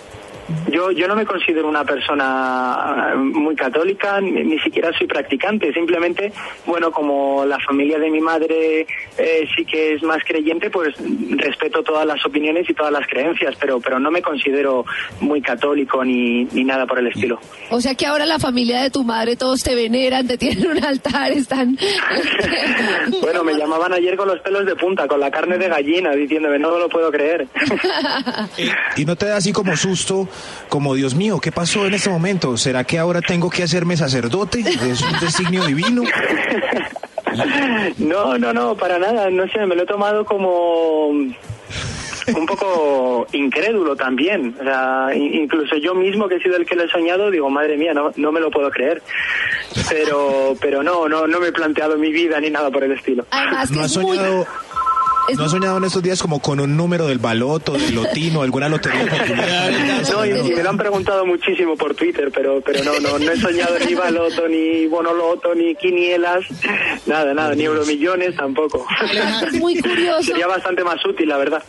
[0.71, 5.73] Yo, yo no me considero una persona muy católica, ni, ni siquiera soy practicante.
[5.73, 6.31] Simplemente,
[6.65, 10.95] bueno, como la familia de mi madre eh, sí que es más creyente, pues
[11.31, 14.85] respeto todas las opiniones y todas las creencias, pero, pero no me considero
[15.21, 17.39] muy católico ni, ni nada por el estilo.
[17.69, 20.83] O sea que ahora la familia de tu madre todos te veneran, te tienen un
[20.83, 21.77] altar, están...
[23.21, 26.57] Bueno, me llamaban ayer con los pelos de punta, con la carne de gallina, diciéndome,
[26.59, 27.47] no lo puedo creer.
[28.95, 30.27] Y no te da así como susto,
[30.69, 32.55] como Dios mío, ¿qué pasó en este momento?
[32.57, 34.59] ¿Será que ahora tengo que hacerme sacerdote?
[34.61, 36.03] ¿Es un designio divino?
[37.97, 39.29] No, no, no, para nada.
[39.29, 44.55] No sé, me lo he tomado como un poco incrédulo también.
[44.59, 47.49] O sea, in- incluso yo mismo que he sido el que lo he soñado, digo,
[47.49, 49.01] madre mía, no, no me lo puedo creer.
[49.89, 53.25] Pero, pero no, no, no me he planteado mi vida ni nada por el estilo.
[53.31, 54.47] Además ¿No has muy- soñado,
[55.31, 58.41] es ¿no has soñado en estos días como con un número del baloto, del lotino,
[58.41, 59.73] alguna lotería popular?
[60.09, 63.31] No, y, y me lo han preguntado muchísimo por Twitter, pero, pero no, no, no
[63.31, 66.45] he soñado ni baloto, ni bonoloto, ni quinielas,
[67.05, 68.85] nada, nada, ni euromillones tampoco.
[69.45, 70.23] es muy curioso.
[70.23, 71.63] Sería bastante más útil, la verdad.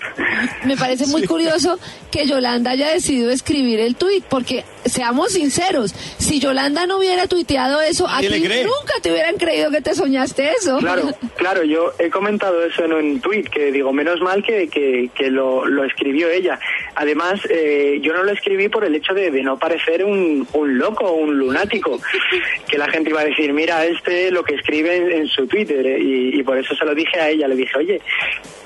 [0.64, 1.78] Me parece muy curioso
[2.10, 7.80] que Yolanda haya decidido escribir el tuit, porque seamos sinceros, si Yolanda no hubiera tuiteado
[7.80, 10.78] eso, a ti nunca te hubieran creído que te soñaste eso.
[10.78, 15.10] Claro, claro, yo he comentado eso en un tuit, que digo, menos mal que, que,
[15.14, 16.58] que lo, lo escribió ella.
[16.94, 20.78] Además, eh, yo no lo escribí por el hecho de, de no parecer un, un
[20.78, 22.00] loco, un lunático,
[22.68, 25.86] que la gente iba a decir, mira, este lo que escribe en, en su Twitter,
[25.86, 28.00] eh, y, y por eso se lo dije a ella, le dije, oye,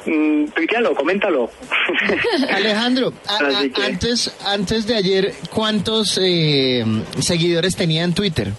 [0.07, 1.51] mm, tuitealo, coméntalo.
[2.51, 6.85] Alejandro, a- a- Así que- antes, antes de ayer, ¿cuántos eh,
[7.21, 8.53] seguidores tenía en Twitter?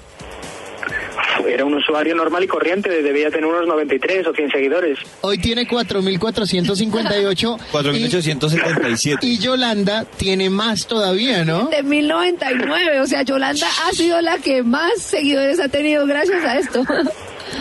[1.48, 5.00] Era un usuario normal y corriente, debía tener unos 93 o 100 seguidores.
[5.22, 7.58] Hoy tiene 4.458.
[7.72, 9.18] 4.877.
[9.22, 11.70] Y, y Yolanda tiene más todavía, ¿no?
[11.70, 16.58] De 1099, o sea, Yolanda ha sido la que más seguidores ha tenido gracias a
[16.58, 16.84] esto.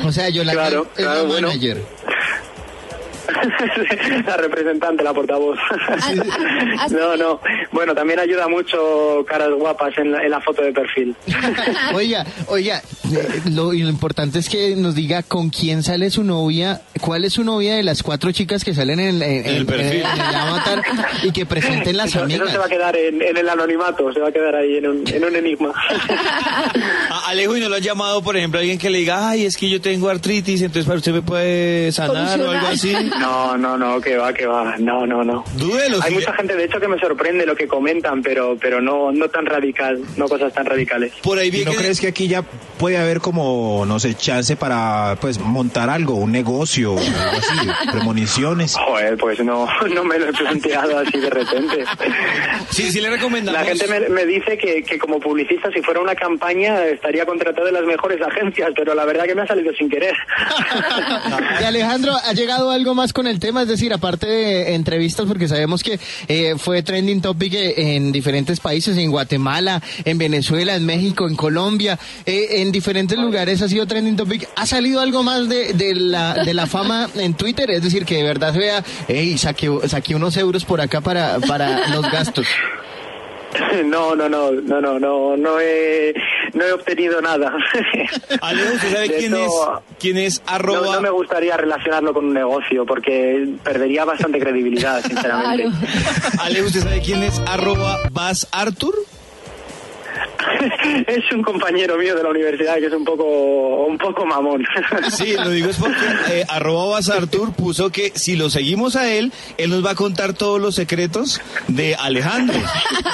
[0.05, 1.49] O sea, Yolanda Claro, es claro, la bueno.
[4.27, 5.59] La representante, la portavoz.
[6.91, 7.41] no, no.
[7.73, 11.15] Bueno, también ayuda mucho caras guapas en la, en la foto de perfil.
[11.95, 12.83] Oiga, oiga,
[13.13, 17.25] eh, lo, y lo importante es que nos diga con quién sale su novia, cuál
[17.25, 20.01] es su novia de las cuatro chicas que salen en, en- En el perfil.
[20.03, 20.83] en el avatar
[21.23, 22.51] y que presenten las Eso, eso amigas.
[22.51, 25.05] se va a quedar en, en el anonimato, se va a quedar ahí en un,
[25.07, 25.73] en un enigma.
[27.11, 29.57] A- Alejo, ¿y no lo ha llamado, por ejemplo, alguien que le diga, ay, es
[29.57, 32.93] que yo tengo artritis, entonces para usted me puede sanar o algo así?
[33.21, 34.77] No, no, no, que va, que va.
[34.79, 35.45] No, no, no.
[35.57, 35.99] Dúdelo.
[36.03, 38.81] Hay si mucha ya- gente, de hecho, que me sorprende lo que comentan, pero, pero
[38.81, 41.13] no, no tan radical, no cosas tan radicales.
[41.23, 41.77] Por ahí ¿Y vi no que...
[41.79, 42.43] crees que aquí ya
[42.79, 48.77] puede haber como, no sé, chance para pues montar algo, un negocio, algo así, premoniciones?
[48.77, 51.85] Joder, pues no, no me lo he planteado así de repente.
[52.71, 53.61] Sí, sí le recomendamos...
[53.61, 57.69] La gente me, me dice que, que como publicista, si fuera una campaña, estaría contratado
[57.69, 60.15] en las mejores agencias, pero la verdad que me ha salido sin querer.
[61.61, 63.63] Y Alejandro, ¿ha llegado algo más con el tema?
[63.63, 68.61] Es decir, aparte de entrevistas, porque sabemos que eh, fue trending topic eh, en diferentes
[68.61, 73.87] países, en Guatemala, en Venezuela, en México, en Colombia, eh, en diferentes lugares ha sido
[73.87, 74.49] trending topic.
[74.57, 77.71] ¿Ha salido algo más de, de la, de la fama en Twitter?
[77.71, 81.89] Es decir, que de verdad vea, hey, saqué, saqué unos euros por acá para, para
[81.89, 82.47] los gastos.
[83.85, 86.15] No, no, no, no, no, no, no he,
[86.55, 87.53] no he obtenido nada.
[88.41, 89.53] Alejo, ¿usted sabe quién es,
[89.99, 90.95] quién es No, arroba...
[90.95, 95.65] no me gustaría relacionarlo con un negocio porque perdería bastante credibilidad, sinceramente.
[95.75, 96.43] Claro.
[96.43, 98.95] Alejo, ¿usted sabe quién es arroba Bas Arthur?
[101.07, 103.25] Es un compañero mío de la universidad que es un poco,
[103.87, 104.65] un poco mamón.
[105.11, 105.97] Sí, lo digo es porque
[106.31, 109.95] eh, arroba Bas Arthur puso que si lo seguimos a él, él nos va a
[109.95, 112.57] contar todos los secretos de Alejandro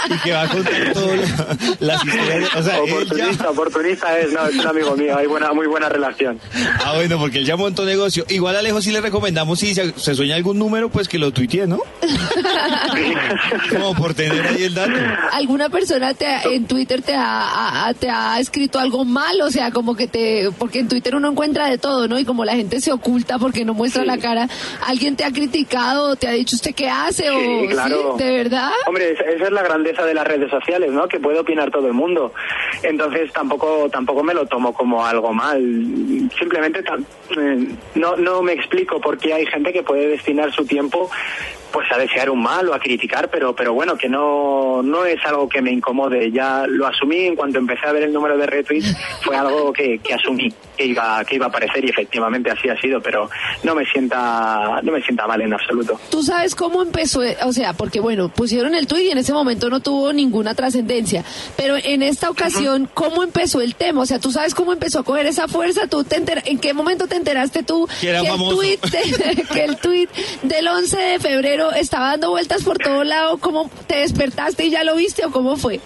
[0.09, 2.57] y que va a contar todas las historias.
[2.57, 3.51] O sea, oportunista, ya...
[3.51, 6.39] oportunista es, no, es un amigo mío, hay buena, muy buena relación.
[6.85, 8.25] Ah, bueno, porque él ya montó negocio.
[8.29, 11.67] Igual Alejo sí le recomendamos si se, se sueña algún número, pues que lo tuitee,
[11.67, 11.81] ¿no?
[13.71, 14.93] Como por tener ahí el dato.
[15.33, 19.41] ¿Alguna persona te en Twitter te ha, te ha escrito algo mal?
[19.43, 20.51] O sea, como que te...
[20.59, 22.19] Porque en Twitter uno encuentra de todo, ¿no?
[22.19, 24.49] Y como la gente se oculta porque no muestra la cara,
[24.87, 26.17] ¿alguien te ha criticado?
[26.17, 27.29] ¿Te ha dicho usted qué hace?
[27.29, 28.17] Sí, o, claro.
[28.19, 28.25] ¿sí?
[28.25, 28.71] ¿De verdad?
[28.87, 31.07] Hombre, esa es la grandeza de las redes sociales, ¿no?
[31.07, 32.33] Que puede opinar todo el mundo.
[32.83, 35.61] Entonces tampoco tampoco me lo tomo como algo mal.
[36.39, 41.11] Simplemente eh, no no me explico por qué hay gente que puede destinar su tiempo
[41.73, 45.19] pues a desear un mal o a criticar, pero pero bueno, que no no es
[45.25, 46.31] algo que me incomode.
[46.33, 49.99] Ya lo asumí en cuanto empecé a ver el número de retweets, fue algo que,
[49.99, 53.29] que asumí que iba que iba a aparecer y efectivamente así ha sido, pero
[53.65, 55.99] no me sienta no me sienta mal en absoluto.
[56.11, 59.69] Tú sabes cómo empezó, o sea, porque bueno, pusieron el tuit y en ese momento
[59.71, 61.25] no tuvo ninguna trascendencia,
[61.57, 64.03] pero en esta ocasión, ¿cómo empezó el tema?
[64.03, 66.73] O sea, tú sabes cómo empezó a coger esa fuerza, tú te enter- ¿en qué
[66.75, 68.81] momento te enteraste tú Que el
[69.37, 70.11] de- que el tuit
[70.43, 73.39] del 11 de febrero estaba dando vueltas por todo lado?
[73.39, 75.81] ¿Cómo te despertaste y ya lo viste o cómo fue?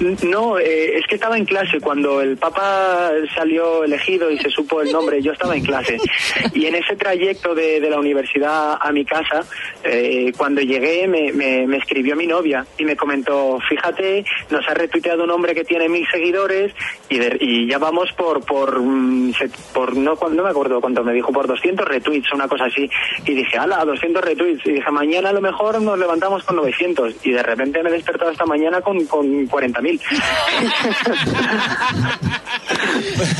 [0.00, 4.80] No, eh, es que estaba en clase cuando el Papa salió elegido y se supo
[4.82, 5.22] el nombre.
[5.22, 5.98] Yo estaba en clase.
[6.54, 9.44] Y en ese trayecto de, de la universidad a mi casa,
[9.84, 14.74] eh, cuando llegué me, me- me escribió mi novia y me comentó, fíjate, nos ha
[14.74, 16.72] retuiteado un hombre que tiene mil seguidores
[17.08, 19.32] y, de- y ya vamos por por mm,
[19.72, 22.88] por no no me acuerdo cuánto me dijo por 200 retweets una cosa así
[23.26, 27.14] y dije, ala, 200 retweets y dije mañana a lo mejor nos levantamos con 900
[27.24, 29.46] y de repente me he despertado esta mañana con con
[29.82, 30.00] 40.000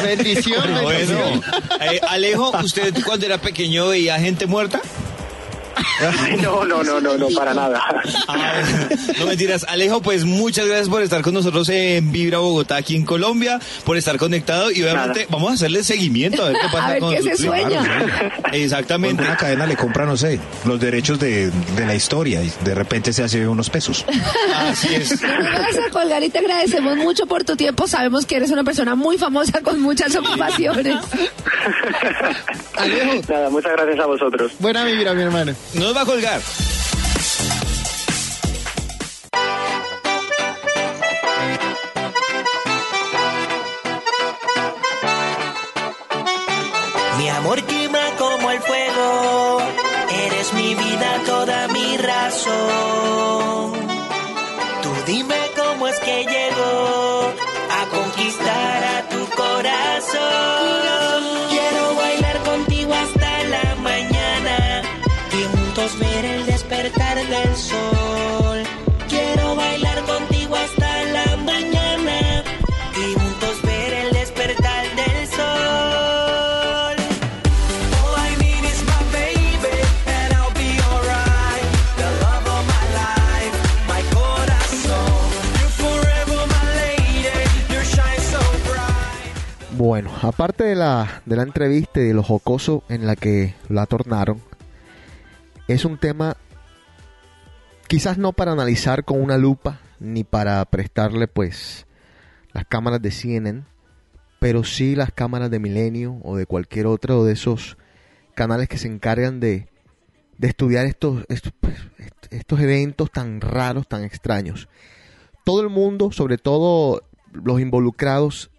[0.02, 1.42] Bendición, Bueno, bendición.
[1.81, 4.81] eh, Alejo, ¿usted cuando era pequeño veía gente muerta?
[6.42, 7.80] no no no no no para nada
[8.28, 8.62] Ah,
[9.18, 9.64] no mentiras.
[9.68, 13.96] Alejo, pues muchas gracias por estar con nosotros en Vibra Bogotá, aquí en Colombia, por
[13.96, 15.30] estar conectado y obviamente Nada.
[15.30, 17.50] vamos a hacerle seguimiento a ver qué pasa A ver con qué se.
[18.52, 19.22] Exactamente.
[19.22, 23.12] Una cadena le compra, no sé, los derechos de, de la historia y de repente
[23.12, 24.04] se hace unos pesos.
[24.56, 25.20] Así es.
[25.92, 27.87] Colgar y te agradecemos mucho por tu tiempo.
[27.87, 30.96] Sabemos que eres una persona muy famosa con muchas ocupaciones.
[32.76, 35.54] Alejo, nada muchas gracias a vosotros buena vibra, mi hermano.
[35.75, 36.40] Nos va a colgar.
[90.24, 94.40] Aparte de la, de la entrevista y de lo jocoso en la que la tornaron,
[95.68, 96.37] es un tema
[97.88, 101.87] quizás no para analizar con una lupa ni para prestarle pues
[102.52, 103.62] las cámaras de CNN,
[104.40, 107.76] pero sí las cámaras de Milenio o de cualquier otro de esos
[108.35, 109.68] canales que se encargan de,
[110.38, 114.68] de estudiar estos, estos, pues, est- estos eventos tan raros, tan extraños.
[115.44, 118.50] Todo el mundo, sobre todo los involucrados,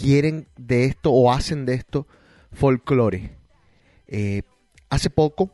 [0.00, 2.06] quieren de esto o hacen de esto
[2.52, 3.32] folclore.
[4.08, 4.42] Eh,
[4.90, 5.50] hace poco,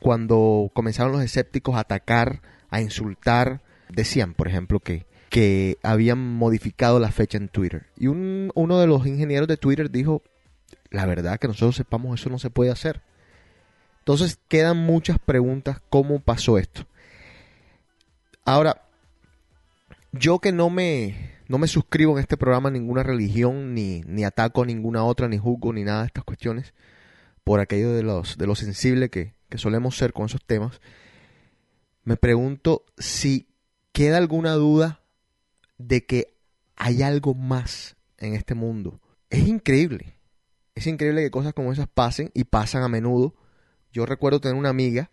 [0.00, 6.98] cuando comenzaron los escépticos a atacar, a insultar, decían, por ejemplo, que, que habían modificado
[6.98, 7.86] la fecha en Twitter.
[7.96, 10.22] Y un- uno de los ingenieros de Twitter dijo,
[10.90, 13.02] la verdad que nosotros sepamos eso no se puede hacer.
[14.00, 16.86] Entonces quedan muchas preguntas, ¿cómo pasó esto?
[18.44, 18.82] Ahora,
[20.12, 24.24] yo que no me, no me suscribo en este programa a ninguna religión, ni, ni
[24.24, 26.72] ataco a ninguna otra, ni juzgo, ni nada de estas cuestiones,
[27.44, 30.80] por aquello de, los, de lo sensible que, que solemos ser con esos temas,
[32.04, 33.48] me pregunto si
[33.92, 35.02] queda alguna duda
[35.76, 36.38] de que
[36.74, 39.02] hay algo más en este mundo.
[39.28, 40.16] Es increíble.
[40.74, 43.34] Es increíble que cosas como esas pasen y pasan a menudo.
[43.92, 45.10] Yo recuerdo tener una amiga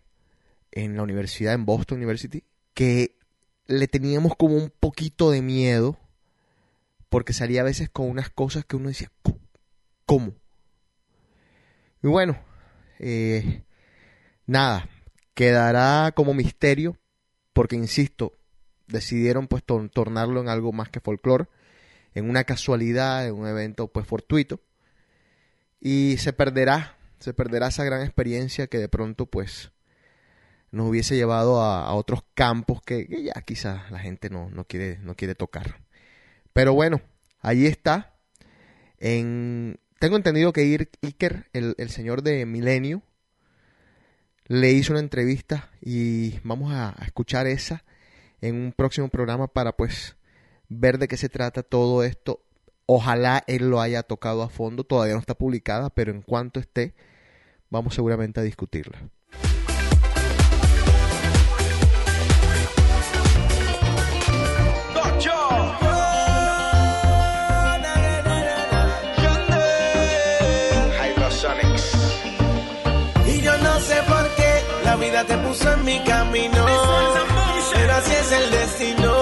[0.72, 3.18] en la universidad, en Boston University, que
[3.66, 5.99] le teníamos como un poquito de miedo
[7.10, 9.10] porque salía a veces con unas cosas que uno decía,
[10.06, 10.34] "¿Cómo?
[12.02, 12.38] Y bueno,
[12.98, 13.62] eh,
[14.46, 14.88] nada,
[15.34, 16.96] quedará como misterio
[17.52, 18.38] porque, insisto,
[18.86, 21.48] decidieron pues tor- tornarlo en algo más que folclore,
[22.14, 24.60] en una casualidad, en un evento pues fortuito
[25.80, 29.72] y se perderá, se perderá esa gran experiencia que de pronto pues
[30.70, 34.98] nos hubiese llevado a, otros campos que, que ya quizás la gente no, no, quiere,
[34.98, 35.80] no quiere tocar.
[36.52, 37.00] Pero bueno,
[37.40, 38.14] allí está.
[38.98, 43.02] En, tengo entendido que Iker, el, el señor de Milenio,
[44.46, 47.84] le hizo una entrevista y vamos a, a escuchar esa
[48.40, 50.16] en un próximo programa para pues
[50.68, 52.42] ver de qué se trata todo esto.
[52.86, 56.94] Ojalá él lo haya tocado a fondo, todavía no está publicada, pero en cuanto esté,
[57.68, 58.98] vamos seguramente a discutirla.
[75.24, 76.66] Te puso en mi camino.
[77.72, 79.12] Pero así es el destino,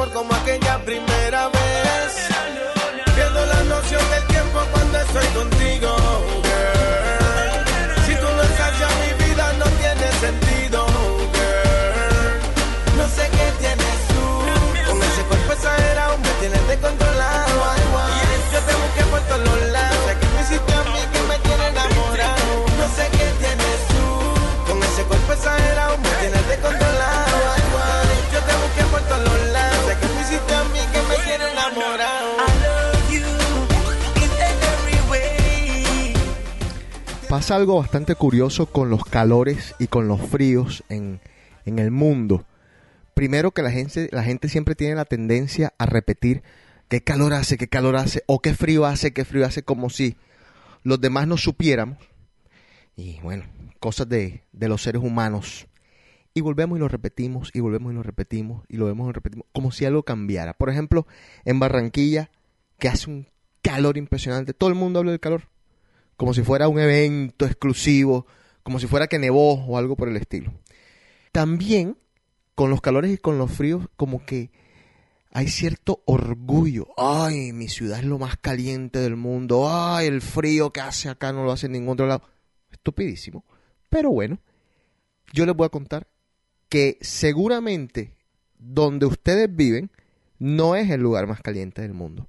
[0.00, 2.28] amor como aquella primera vez.
[3.14, 5.59] Pierdo la noción del tiempo cuando estoy contigo,
[37.30, 41.20] Pasa algo bastante curioso con los calores y con los fríos en,
[41.64, 42.44] en el mundo.
[43.14, 46.42] Primero que la gente, la gente siempre tiene la tendencia a repetir
[46.88, 50.16] qué calor hace, qué calor hace, o qué frío hace, qué frío hace, como si
[50.82, 51.98] los demás no supiéramos.
[52.96, 53.44] Y bueno,
[53.78, 55.68] cosas de, de los seres humanos.
[56.34, 59.12] Y volvemos y lo repetimos, y volvemos y lo repetimos, y lo vemos y lo
[59.12, 60.52] repetimos, como si algo cambiara.
[60.54, 61.06] Por ejemplo,
[61.44, 62.32] en Barranquilla,
[62.80, 63.28] que hace un
[63.62, 65.42] calor impresionante, todo el mundo habla del calor
[66.20, 68.26] como si fuera un evento exclusivo,
[68.62, 70.52] como si fuera que nevó o algo por el estilo.
[71.32, 71.96] También
[72.54, 74.50] con los calores y con los fríos, como que
[75.30, 76.88] hay cierto orgullo.
[76.98, 79.66] Ay, mi ciudad es lo más caliente del mundo.
[79.66, 82.28] Ay, el frío que hace acá no lo hace en ningún otro lado.
[82.70, 83.46] Estupidísimo.
[83.88, 84.40] Pero bueno,
[85.32, 86.06] yo les voy a contar
[86.68, 88.14] que seguramente
[88.58, 89.90] donde ustedes viven
[90.38, 92.28] no es el lugar más caliente del mundo.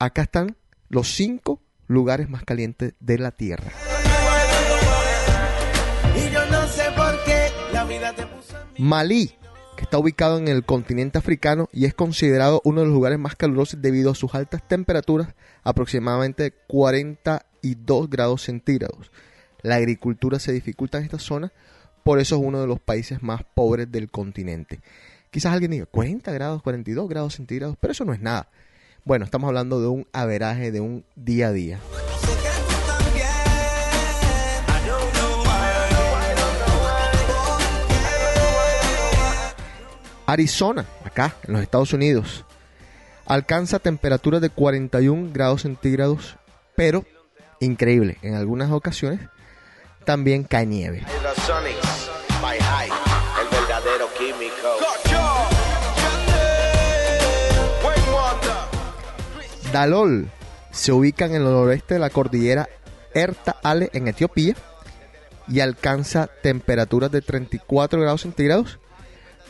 [0.00, 0.56] Acá están
[0.88, 3.72] los cinco lugares más calientes de la Tierra.
[8.78, 9.34] Malí,
[9.76, 13.34] que está ubicado en el continente africano y es considerado uno de los lugares más
[13.34, 15.34] calurosos debido a sus altas temperaturas,
[15.64, 19.10] aproximadamente 42 grados centígrados.
[19.62, 21.52] La agricultura se dificulta en esta zona,
[22.04, 24.80] por eso es uno de los países más pobres del continente.
[25.30, 28.48] Quizás alguien diga 40 grados, 42 grados centígrados, pero eso no es nada.
[29.08, 31.80] Bueno, estamos hablando de un averaje de un día a día.
[40.26, 42.44] Arizona, acá en los Estados Unidos,
[43.24, 46.36] alcanza temperaturas de 41 grados centígrados,
[46.76, 47.06] pero
[47.60, 49.20] increíble, en algunas ocasiones
[50.04, 51.06] también cae nieve.
[59.72, 60.30] Dalol
[60.70, 62.68] se ubica en el noroeste de la cordillera
[63.14, 64.54] Erta Ale en Etiopía
[65.48, 68.78] y alcanza temperaturas de 34 grados centígrados,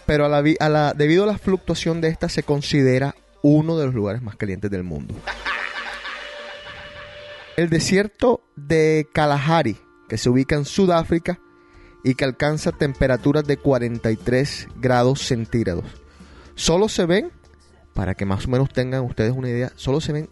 [0.07, 4.71] pero debido a la fluctuación de esta se considera uno de los lugares más calientes
[4.71, 5.15] del mundo.
[7.57, 9.77] El desierto de Kalahari,
[10.09, 11.41] que se ubica en Sudáfrica
[12.05, 15.85] y que alcanza temperaturas de 43 grados centígrados.
[16.55, 17.33] Solo se ven,
[17.99, 20.29] para que más o menos tengan ustedes una idea, solo se ven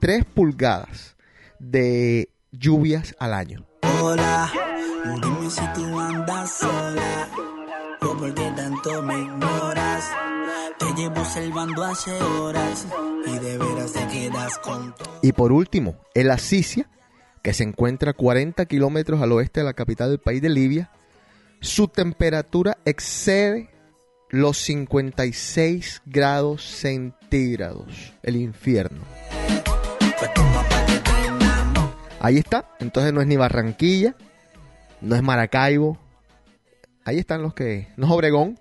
[0.00, 1.16] 3 pulgadas
[1.58, 3.66] de lluvias al año.
[4.00, 4.50] Hola,
[5.04, 7.28] dime si tú andas sola
[8.00, 10.10] o por qué tanto me ignoras.
[10.78, 12.86] Te llevo salvando hace horas
[13.26, 15.18] y de veras te quedas con todo.
[15.20, 16.88] Y por último, el Asisia,
[17.42, 20.90] que se encuentra a 40 kilómetros al oeste de la capital del país de Libia,
[21.60, 23.73] su temperatura excede
[24.34, 28.12] los 56 grados centígrados.
[28.22, 29.02] El infierno.
[32.18, 32.68] Ahí está.
[32.80, 34.16] Entonces no es ni Barranquilla,
[35.00, 35.98] no es Maracaibo.
[37.04, 37.88] Ahí están los que...
[37.96, 38.58] No es Obregón,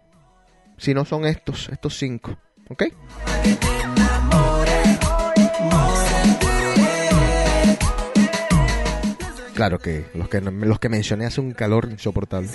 [0.78, 2.38] sino son estos, estos cinco.
[2.70, 2.84] ¿Ok?
[9.56, 12.50] Claro que los que los que mencioné hace un calor insoportable.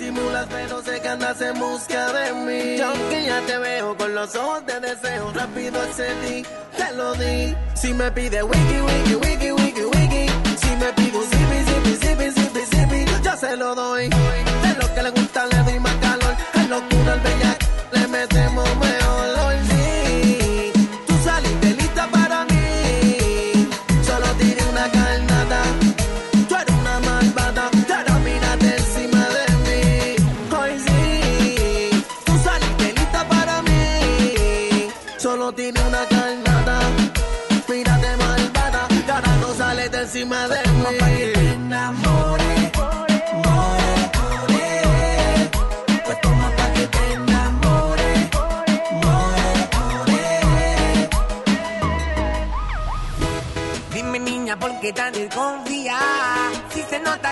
[1.19, 2.77] Andas en busca de mí.
[2.77, 6.43] Y Aunque ya te veo con los ojos de deseo Rápido accedí,
[6.77, 7.55] te lo di.
[7.75, 10.25] Si me pide wiki, wiki, wiki, wiki, wiki.
[10.61, 14.09] Si me pide un zipi, zipi, zipi, zipi, zipi Yo se lo doy.
[14.09, 16.35] De lo que le gusta le doy más calor.
[16.55, 17.59] Es locura el bellac,
[17.91, 18.98] le metemos mejor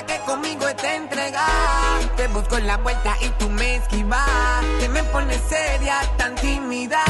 [0.07, 2.15] que conmigo te entregas.
[2.15, 4.65] Te busco la vuelta y tú me esquivas.
[4.79, 7.03] Que me pones seria, tan tímida.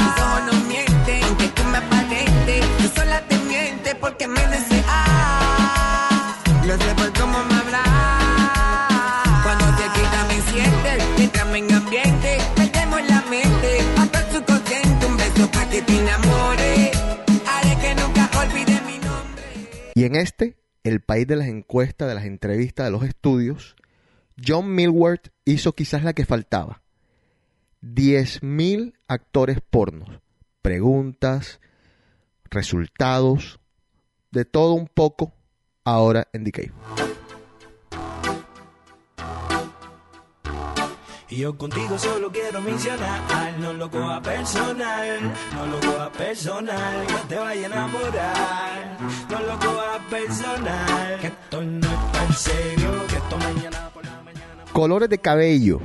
[0.00, 2.64] Mis ojos no mienten, aunque tú me aparentes.
[2.78, 4.86] Tú sola te mientes porque me deseas.
[6.66, 7.88] Lo sé por cómo me hablas.
[9.44, 12.38] Cuando te quita me sientes, entrame en ambiente.
[12.56, 15.06] Perdemos la mente, hasta el subconsciente.
[15.06, 16.90] Un beso pa' que te enamore.
[17.46, 19.44] Haré que nunca olvide mi nombre.
[19.94, 20.56] Y en este,
[20.88, 23.76] el país de las encuestas, de las entrevistas, de los estudios,
[24.44, 26.82] John Millward hizo quizás la que faltaba.
[27.82, 30.20] 10.000 actores pornos.
[30.62, 31.60] Preguntas,
[32.50, 33.60] resultados,
[34.30, 35.32] de todo un poco
[35.84, 36.52] ahora en The
[41.30, 45.20] Y yo contigo solo quiero mencionar, no lo coja personal,
[45.54, 48.98] no lo coja personal, que te vaya a enamorar,
[49.28, 54.22] no lo coja personal, que esto no es tan serio, que esto mañana por la
[54.22, 54.64] mañana.
[54.72, 55.82] Colores de cabello.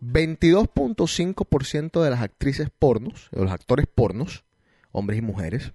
[0.00, 4.46] 22.5% de las actrices pornos, o los actores pornos,
[4.92, 5.74] hombres y mujeres,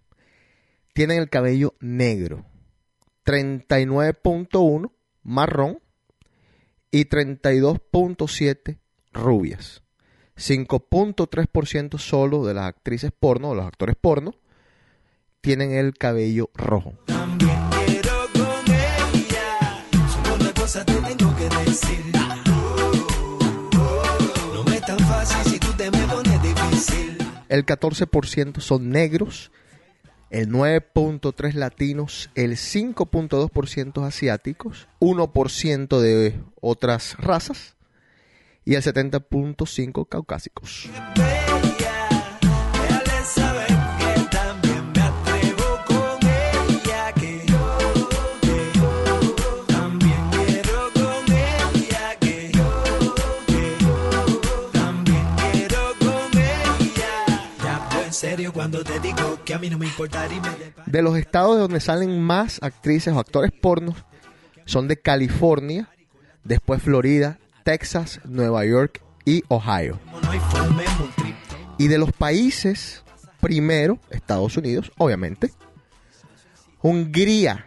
[0.93, 2.43] tienen el cabello negro.
[3.23, 4.91] 39.1
[5.21, 5.79] marrón
[6.89, 8.79] y 32.7
[9.15, 9.81] rubias.
[10.37, 14.35] 5.3% solo de las actrices porno, de los actores porno,
[15.41, 16.93] tienen el cabello rojo.
[17.05, 21.99] También quiero con ella, solo una cosa te tengo que decir.
[24.53, 27.17] No me es tan fácil si tú te me pones difícil.
[27.47, 29.51] El 14% son negros,
[30.29, 37.74] el 9.3 latinos, el 5.2% asiáticos, 1% de otras razas
[38.65, 40.89] y el 70.5 caucásicos.
[58.53, 58.99] Cuando te
[60.85, 63.95] De los estados de donde salen más actrices o actores pornos
[64.65, 65.89] son de California,
[66.43, 69.99] después Florida, Texas, Nueva York y Ohio.
[71.79, 73.03] Y de los países,
[73.41, 75.51] primero, Estados Unidos, obviamente.
[76.83, 77.65] Hungría,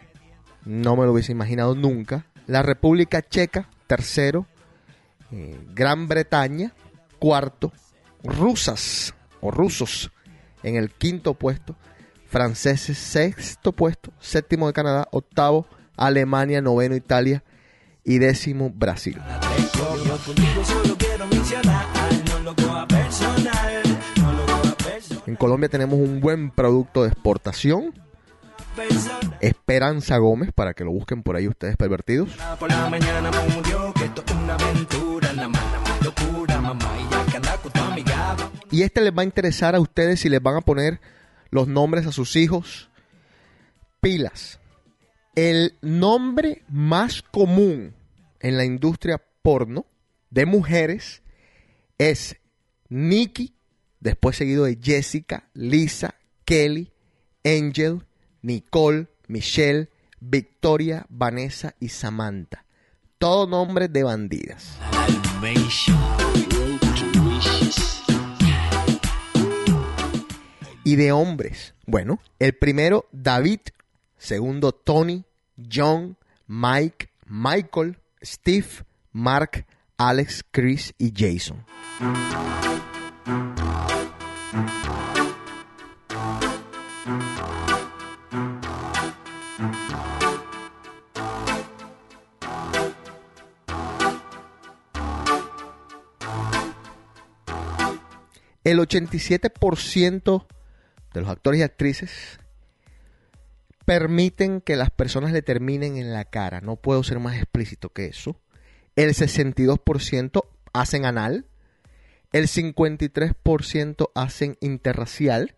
[0.64, 2.26] no me lo hubiese imaginado nunca.
[2.46, 4.46] La República Checa, tercero.
[5.32, 6.72] Eh, Gran Bretaña,
[7.18, 7.72] cuarto.
[8.22, 10.12] Rusas o rusos
[10.62, 11.74] en el quinto puesto.
[12.28, 14.12] Franceses, sexto puesto.
[14.20, 15.66] Séptimo de Canadá, octavo.
[15.96, 17.42] Alemania, noveno Italia
[18.04, 19.18] y décimo Brasil.
[19.78, 21.86] Yo contigo solo quiero mencionar,
[22.28, 23.82] no lo coja personal,
[24.16, 25.22] no lo coja personal.
[25.28, 27.94] En Colombia tenemos un buen producto de exportación.
[29.40, 32.30] Esperanza Gómez, para que lo busquen por ahí ustedes pervertidos.
[32.58, 36.96] Por la mañana me murió que esto es una aventura, la mala más locura, mamá,
[36.98, 38.36] y ya que anda con tu amiga.
[38.72, 41.00] Y este les va a interesar a ustedes si les van a poner
[41.50, 42.90] los nombres a sus hijos.
[44.00, 44.58] Pilas.
[45.36, 47.94] El nombre más común
[48.40, 49.86] en la industria porno
[50.30, 51.22] de mujeres
[51.98, 52.36] es
[52.88, 53.54] Nikki,
[54.00, 56.14] después seguido de Jessica, Lisa,
[56.44, 56.92] Kelly,
[57.44, 58.04] Angel,
[58.42, 62.64] Nicole, Michelle, Victoria, Vanessa y Samantha.
[63.18, 64.78] Todo nombres de bandidas.
[70.84, 71.74] Y de hombres.
[71.86, 73.60] Bueno, el primero David,
[74.16, 75.24] segundo Tony,
[75.70, 76.16] John,
[76.46, 78.68] Mike, Michael, Steve,
[79.12, 81.64] Mark, Alex, Chris y Jason.
[98.68, 100.46] El 87%
[101.14, 102.38] de los actores y actrices
[103.86, 106.60] permiten que las personas le terminen en la cara.
[106.60, 108.38] No puedo ser más explícito que eso.
[108.98, 110.42] El 62%
[110.72, 111.46] hacen anal.
[112.32, 115.54] El 53% hacen interracial.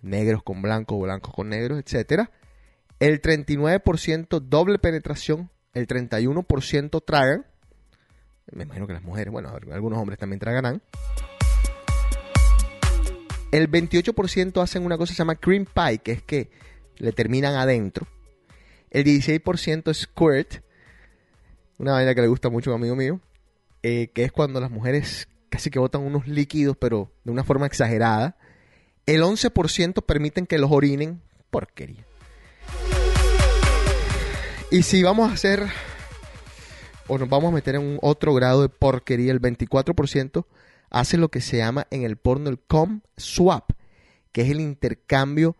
[0.00, 2.28] Negros con blancos, blancos con negros, etc.
[3.00, 5.50] El 39% doble penetración.
[5.72, 7.46] El 31% tragan.
[8.52, 10.80] Me imagino que las mujeres, bueno, algunos hombres también tragarán.
[13.50, 16.48] El 28% hacen una cosa que se llama cream pie, que es que
[16.98, 18.06] le terminan adentro.
[18.90, 20.63] El 16% es squirt,
[21.78, 23.20] una vaina que le gusta mucho a un amigo mío,
[23.82, 27.66] eh, que es cuando las mujeres casi que botan unos líquidos, pero de una forma
[27.66, 28.36] exagerada.
[29.06, 31.20] El 11% permiten que los orinen,
[31.50, 32.06] porquería.
[34.70, 35.68] Y si vamos a ser
[37.06, 39.32] o nos vamos a meter en un otro grado de porquería.
[39.32, 40.46] El 24%
[40.90, 43.70] hace lo que se llama en el porno el com swap,
[44.32, 45.56] que es el intercambio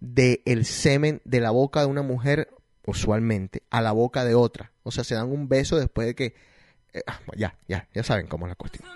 [0.00, 2.50] del el semen de la boca de una mujer,
[2.86, 4.72] usualmente, a la boca de otra.
[4.84, 6.34] O sea, se dan un beso después de que...
[6.92, 8.88] eh, ah, ya, ya, ya saben cómo es la cuestión.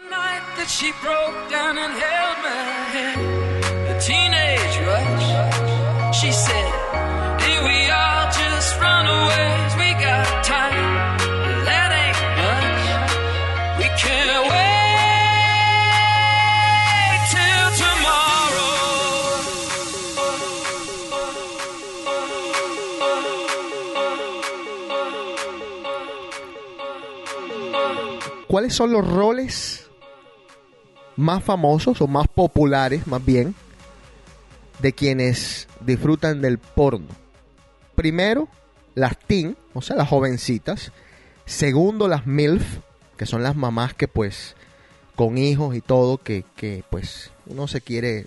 [28.59, 29.88] ¿Cuáles son los roles
[31.14, 33.54] más famosos o más populares, más bien,
[34.80, 37.06] de quienes disfrutan del porno?
[37.94, 38.48] Primero,
[38.96, 40.90] las teen, o sea, las jovencitas.
[41.46, 42.78] Segundo, las MILF,
[43.16, 44.56] que son las mamás que pues
[45.14, 48.26] con hijos y todo, que, que pues uno se quiere...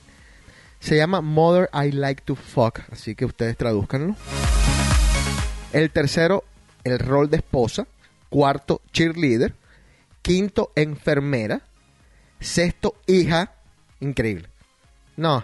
[0.79, 4.15] Se llama Mother I Like to Fuck, así que ustedes traduzcanlo.
[5.73, 6.45] El tercero,
[6.86, 7.86] el rol de esposa.
[8.29, 9.59] Cuarto, cheerleader.
[10.22, 11.61] Quinto, enfermera.
[12.39, 13.53] Sexto, hija.
[13.99, 14.49] Increíble.
[15.17, 15.43] No.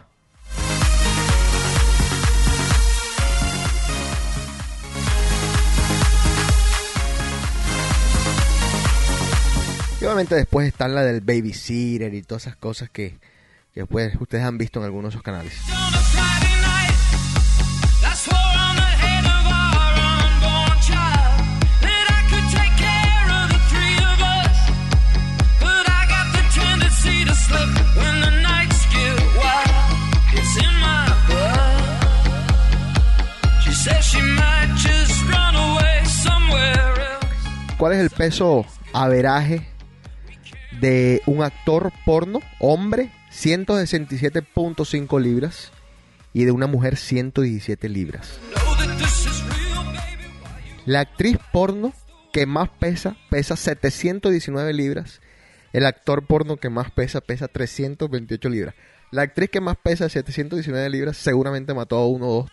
[9.99, 13.17] Y obviamente después están la del babysitter y todas esas cosas que,
[13.73, 15.53] que después ustedes han visto en algunos de esos canales.
[37.77, 39.61] ¿Cuál es el peso averaje
[40.81, 45.71] de un actor porno, hombre, 167.5 libras,
[46.33, 48.39] y de una mujer, 117 libras?
[50.85, 51.93] La actriz porno
[52.33, 55.21] que más pesa, pesa 719 libras.
[55.71, 58.73] El actor porno que más pesa, pesa 328 libras.
[59.11, 62.51] La actriz que más pesa, 719 libras, seguramente mató a uno o dos.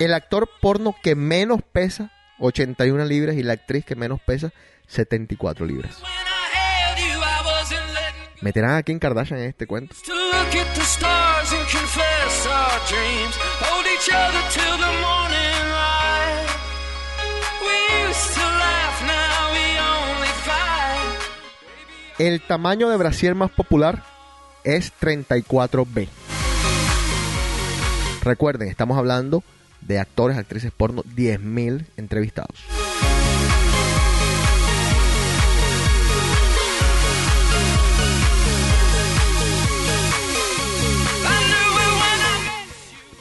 [0.00, 3.36] El actor porno que menos pesa, 81 libras.
[3.36, 4.52] Y la actriz que menos pesa,
[4.86, 6.02] 74 libras.
[8.40, 9.94] Meterán a Kim Kardashian en este cuento.
[22.18, 24.02] El tamaño de brasier más popular
[24.64, 26.08] es 34B.
[28.22, 29.44] Recuerden, estamos hablando
[29.80, 32.64] de actores, actrices porno, 10.000 entrevistados.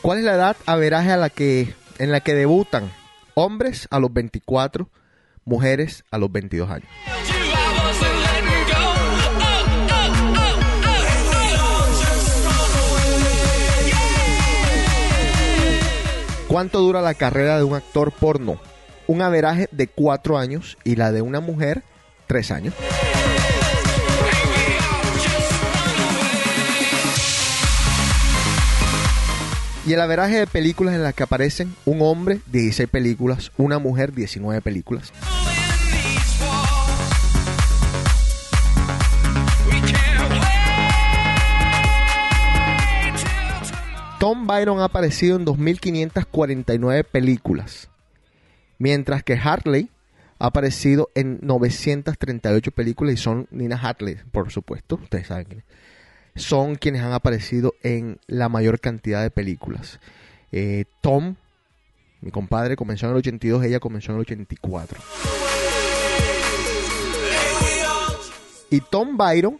[0.01, 2.91] ¿Cuál es la edad averaje a la que, en la que debutan
[3.33, 4.87] hombres a los 24,
[5.45, 6.89] mujeres a los 22 años?
[16.55, 18.57] ¿Cuánto dura la carrera de un actor porno?
[19.07, 21.83] Un averaje de 4 años y la de una mujer
[22.27, 22.73] 3 años.
[29.85, 34.13] Y el averaje de películas en las que aparecen un hombre 16 películas, una mujer
[34.13, 35.11] 19 películas.
[44.26, 47.91] Tom Byron ha aparecido en 2.549 películas,
[48.80, 49.91] mientras que Hartley
[50.39, 55.63] ha aparecido en 938 películas y son Nina Hartley, por supuesto, ustedes saben quién.
[56.36, 59.99] Son quienes han aparecido en la mayor cantidad de películas.
[60.51, 61.36] Eh, Tom,
[62.21, 65.03] mi compadre, comenzó en el 82, ella comenzó en el 84.
[68.71, 69.59] Y Tom Byron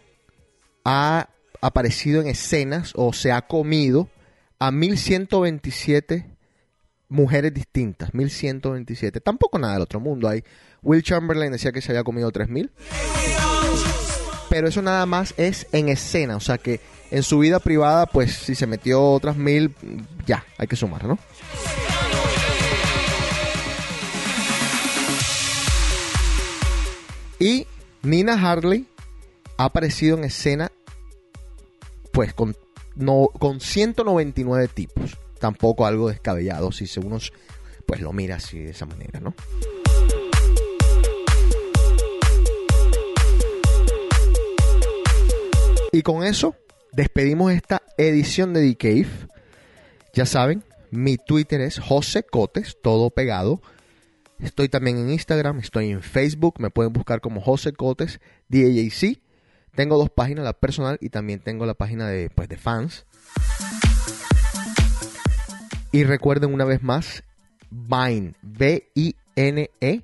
[0.84, 1.28] ha
[1.60, 4.08] aparecido en escenas o se ha comido
[4.58, 6.36] a 1127
[7.08, 9.20] mujeres distintas, 1127.
[9.20, 10.28] Tampoco nada del otro mundo.
[10.28, 10.44] Hay
[10.82, 12.70] Will Chamberlain decía que se había comido 3000.
[14.48, 16.80] Pero eso nada más es en escena, o sea que
[17.10, 19.74] en su vida privada, pues si se metió otras mil,
[20.24, 21.18] ya, hay que sumar, ¿no?
[27.38, 27.66] Y
[28.02, 28.86] Nina Hartley
[29.58, 30.70] ha aparecido en escena,
[32.12, 32.56] pues con,
[32.96, 35.16] no, con 199 tipos.
[35.38, 37.18] Tampoco algo descabellado si uno
[37.86, 39.34] pues lo mira así de esa manera, ¿no?
[45.92, 46.56] Y con eso
[46.92, 49.08] despedimos esta edición de The Cave.
[50.12, 53.62] Ya saben, mi Twitter es José Cotes, todo pegado.
[54.38, 59.20] Estoy también en Instagram, estoy en Facebook, me pueden buscar como José Cotes, DJC.
[59.76, 63.04] Tengo dos páginas, la personal y también tengo la página de, pues, de fans.
[65.92, 67.22] Y recuerden una vez más,
[67.70, 70.02] Vine, B-I-N-E,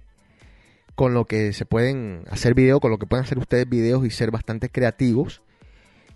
[0.94, 4.10] con lo que se pueden hacer videos, con lo que pueden hacer ustedes videos y
[4.10, 5.40] ser bastante creativos.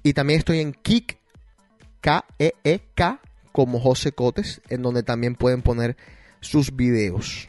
[0.03, 1.19] Y también estoy en Kik,
[2.03, 3.21] K-E-E-K,
[3.53, 5.97] como José Cotes, en donde también pueden poner
[6.41, 7.49] sus videos.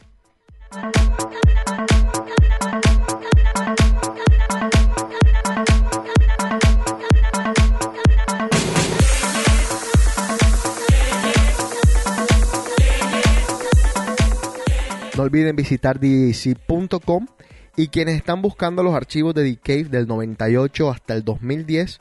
[15.18, 17.26] No olviden visitar djc.com
[17.74, 22.00] y quienes están buscando los archivos de The Cave del 98 hasta el 2010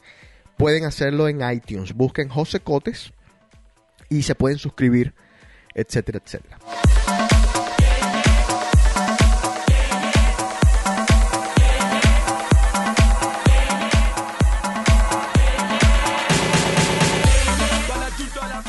[0.55, 1.95] pueden hacerlo en iTunes.
[1.95, 3.11] Busquen José Cotes
[4.07, 5.15] y se pueden suscribir,
[5.73, 6.59] etcétera, etcétera.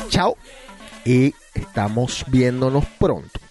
[0.09, 0.35] Chao
[1.05, 3.48] y estamos viéndonos pronto.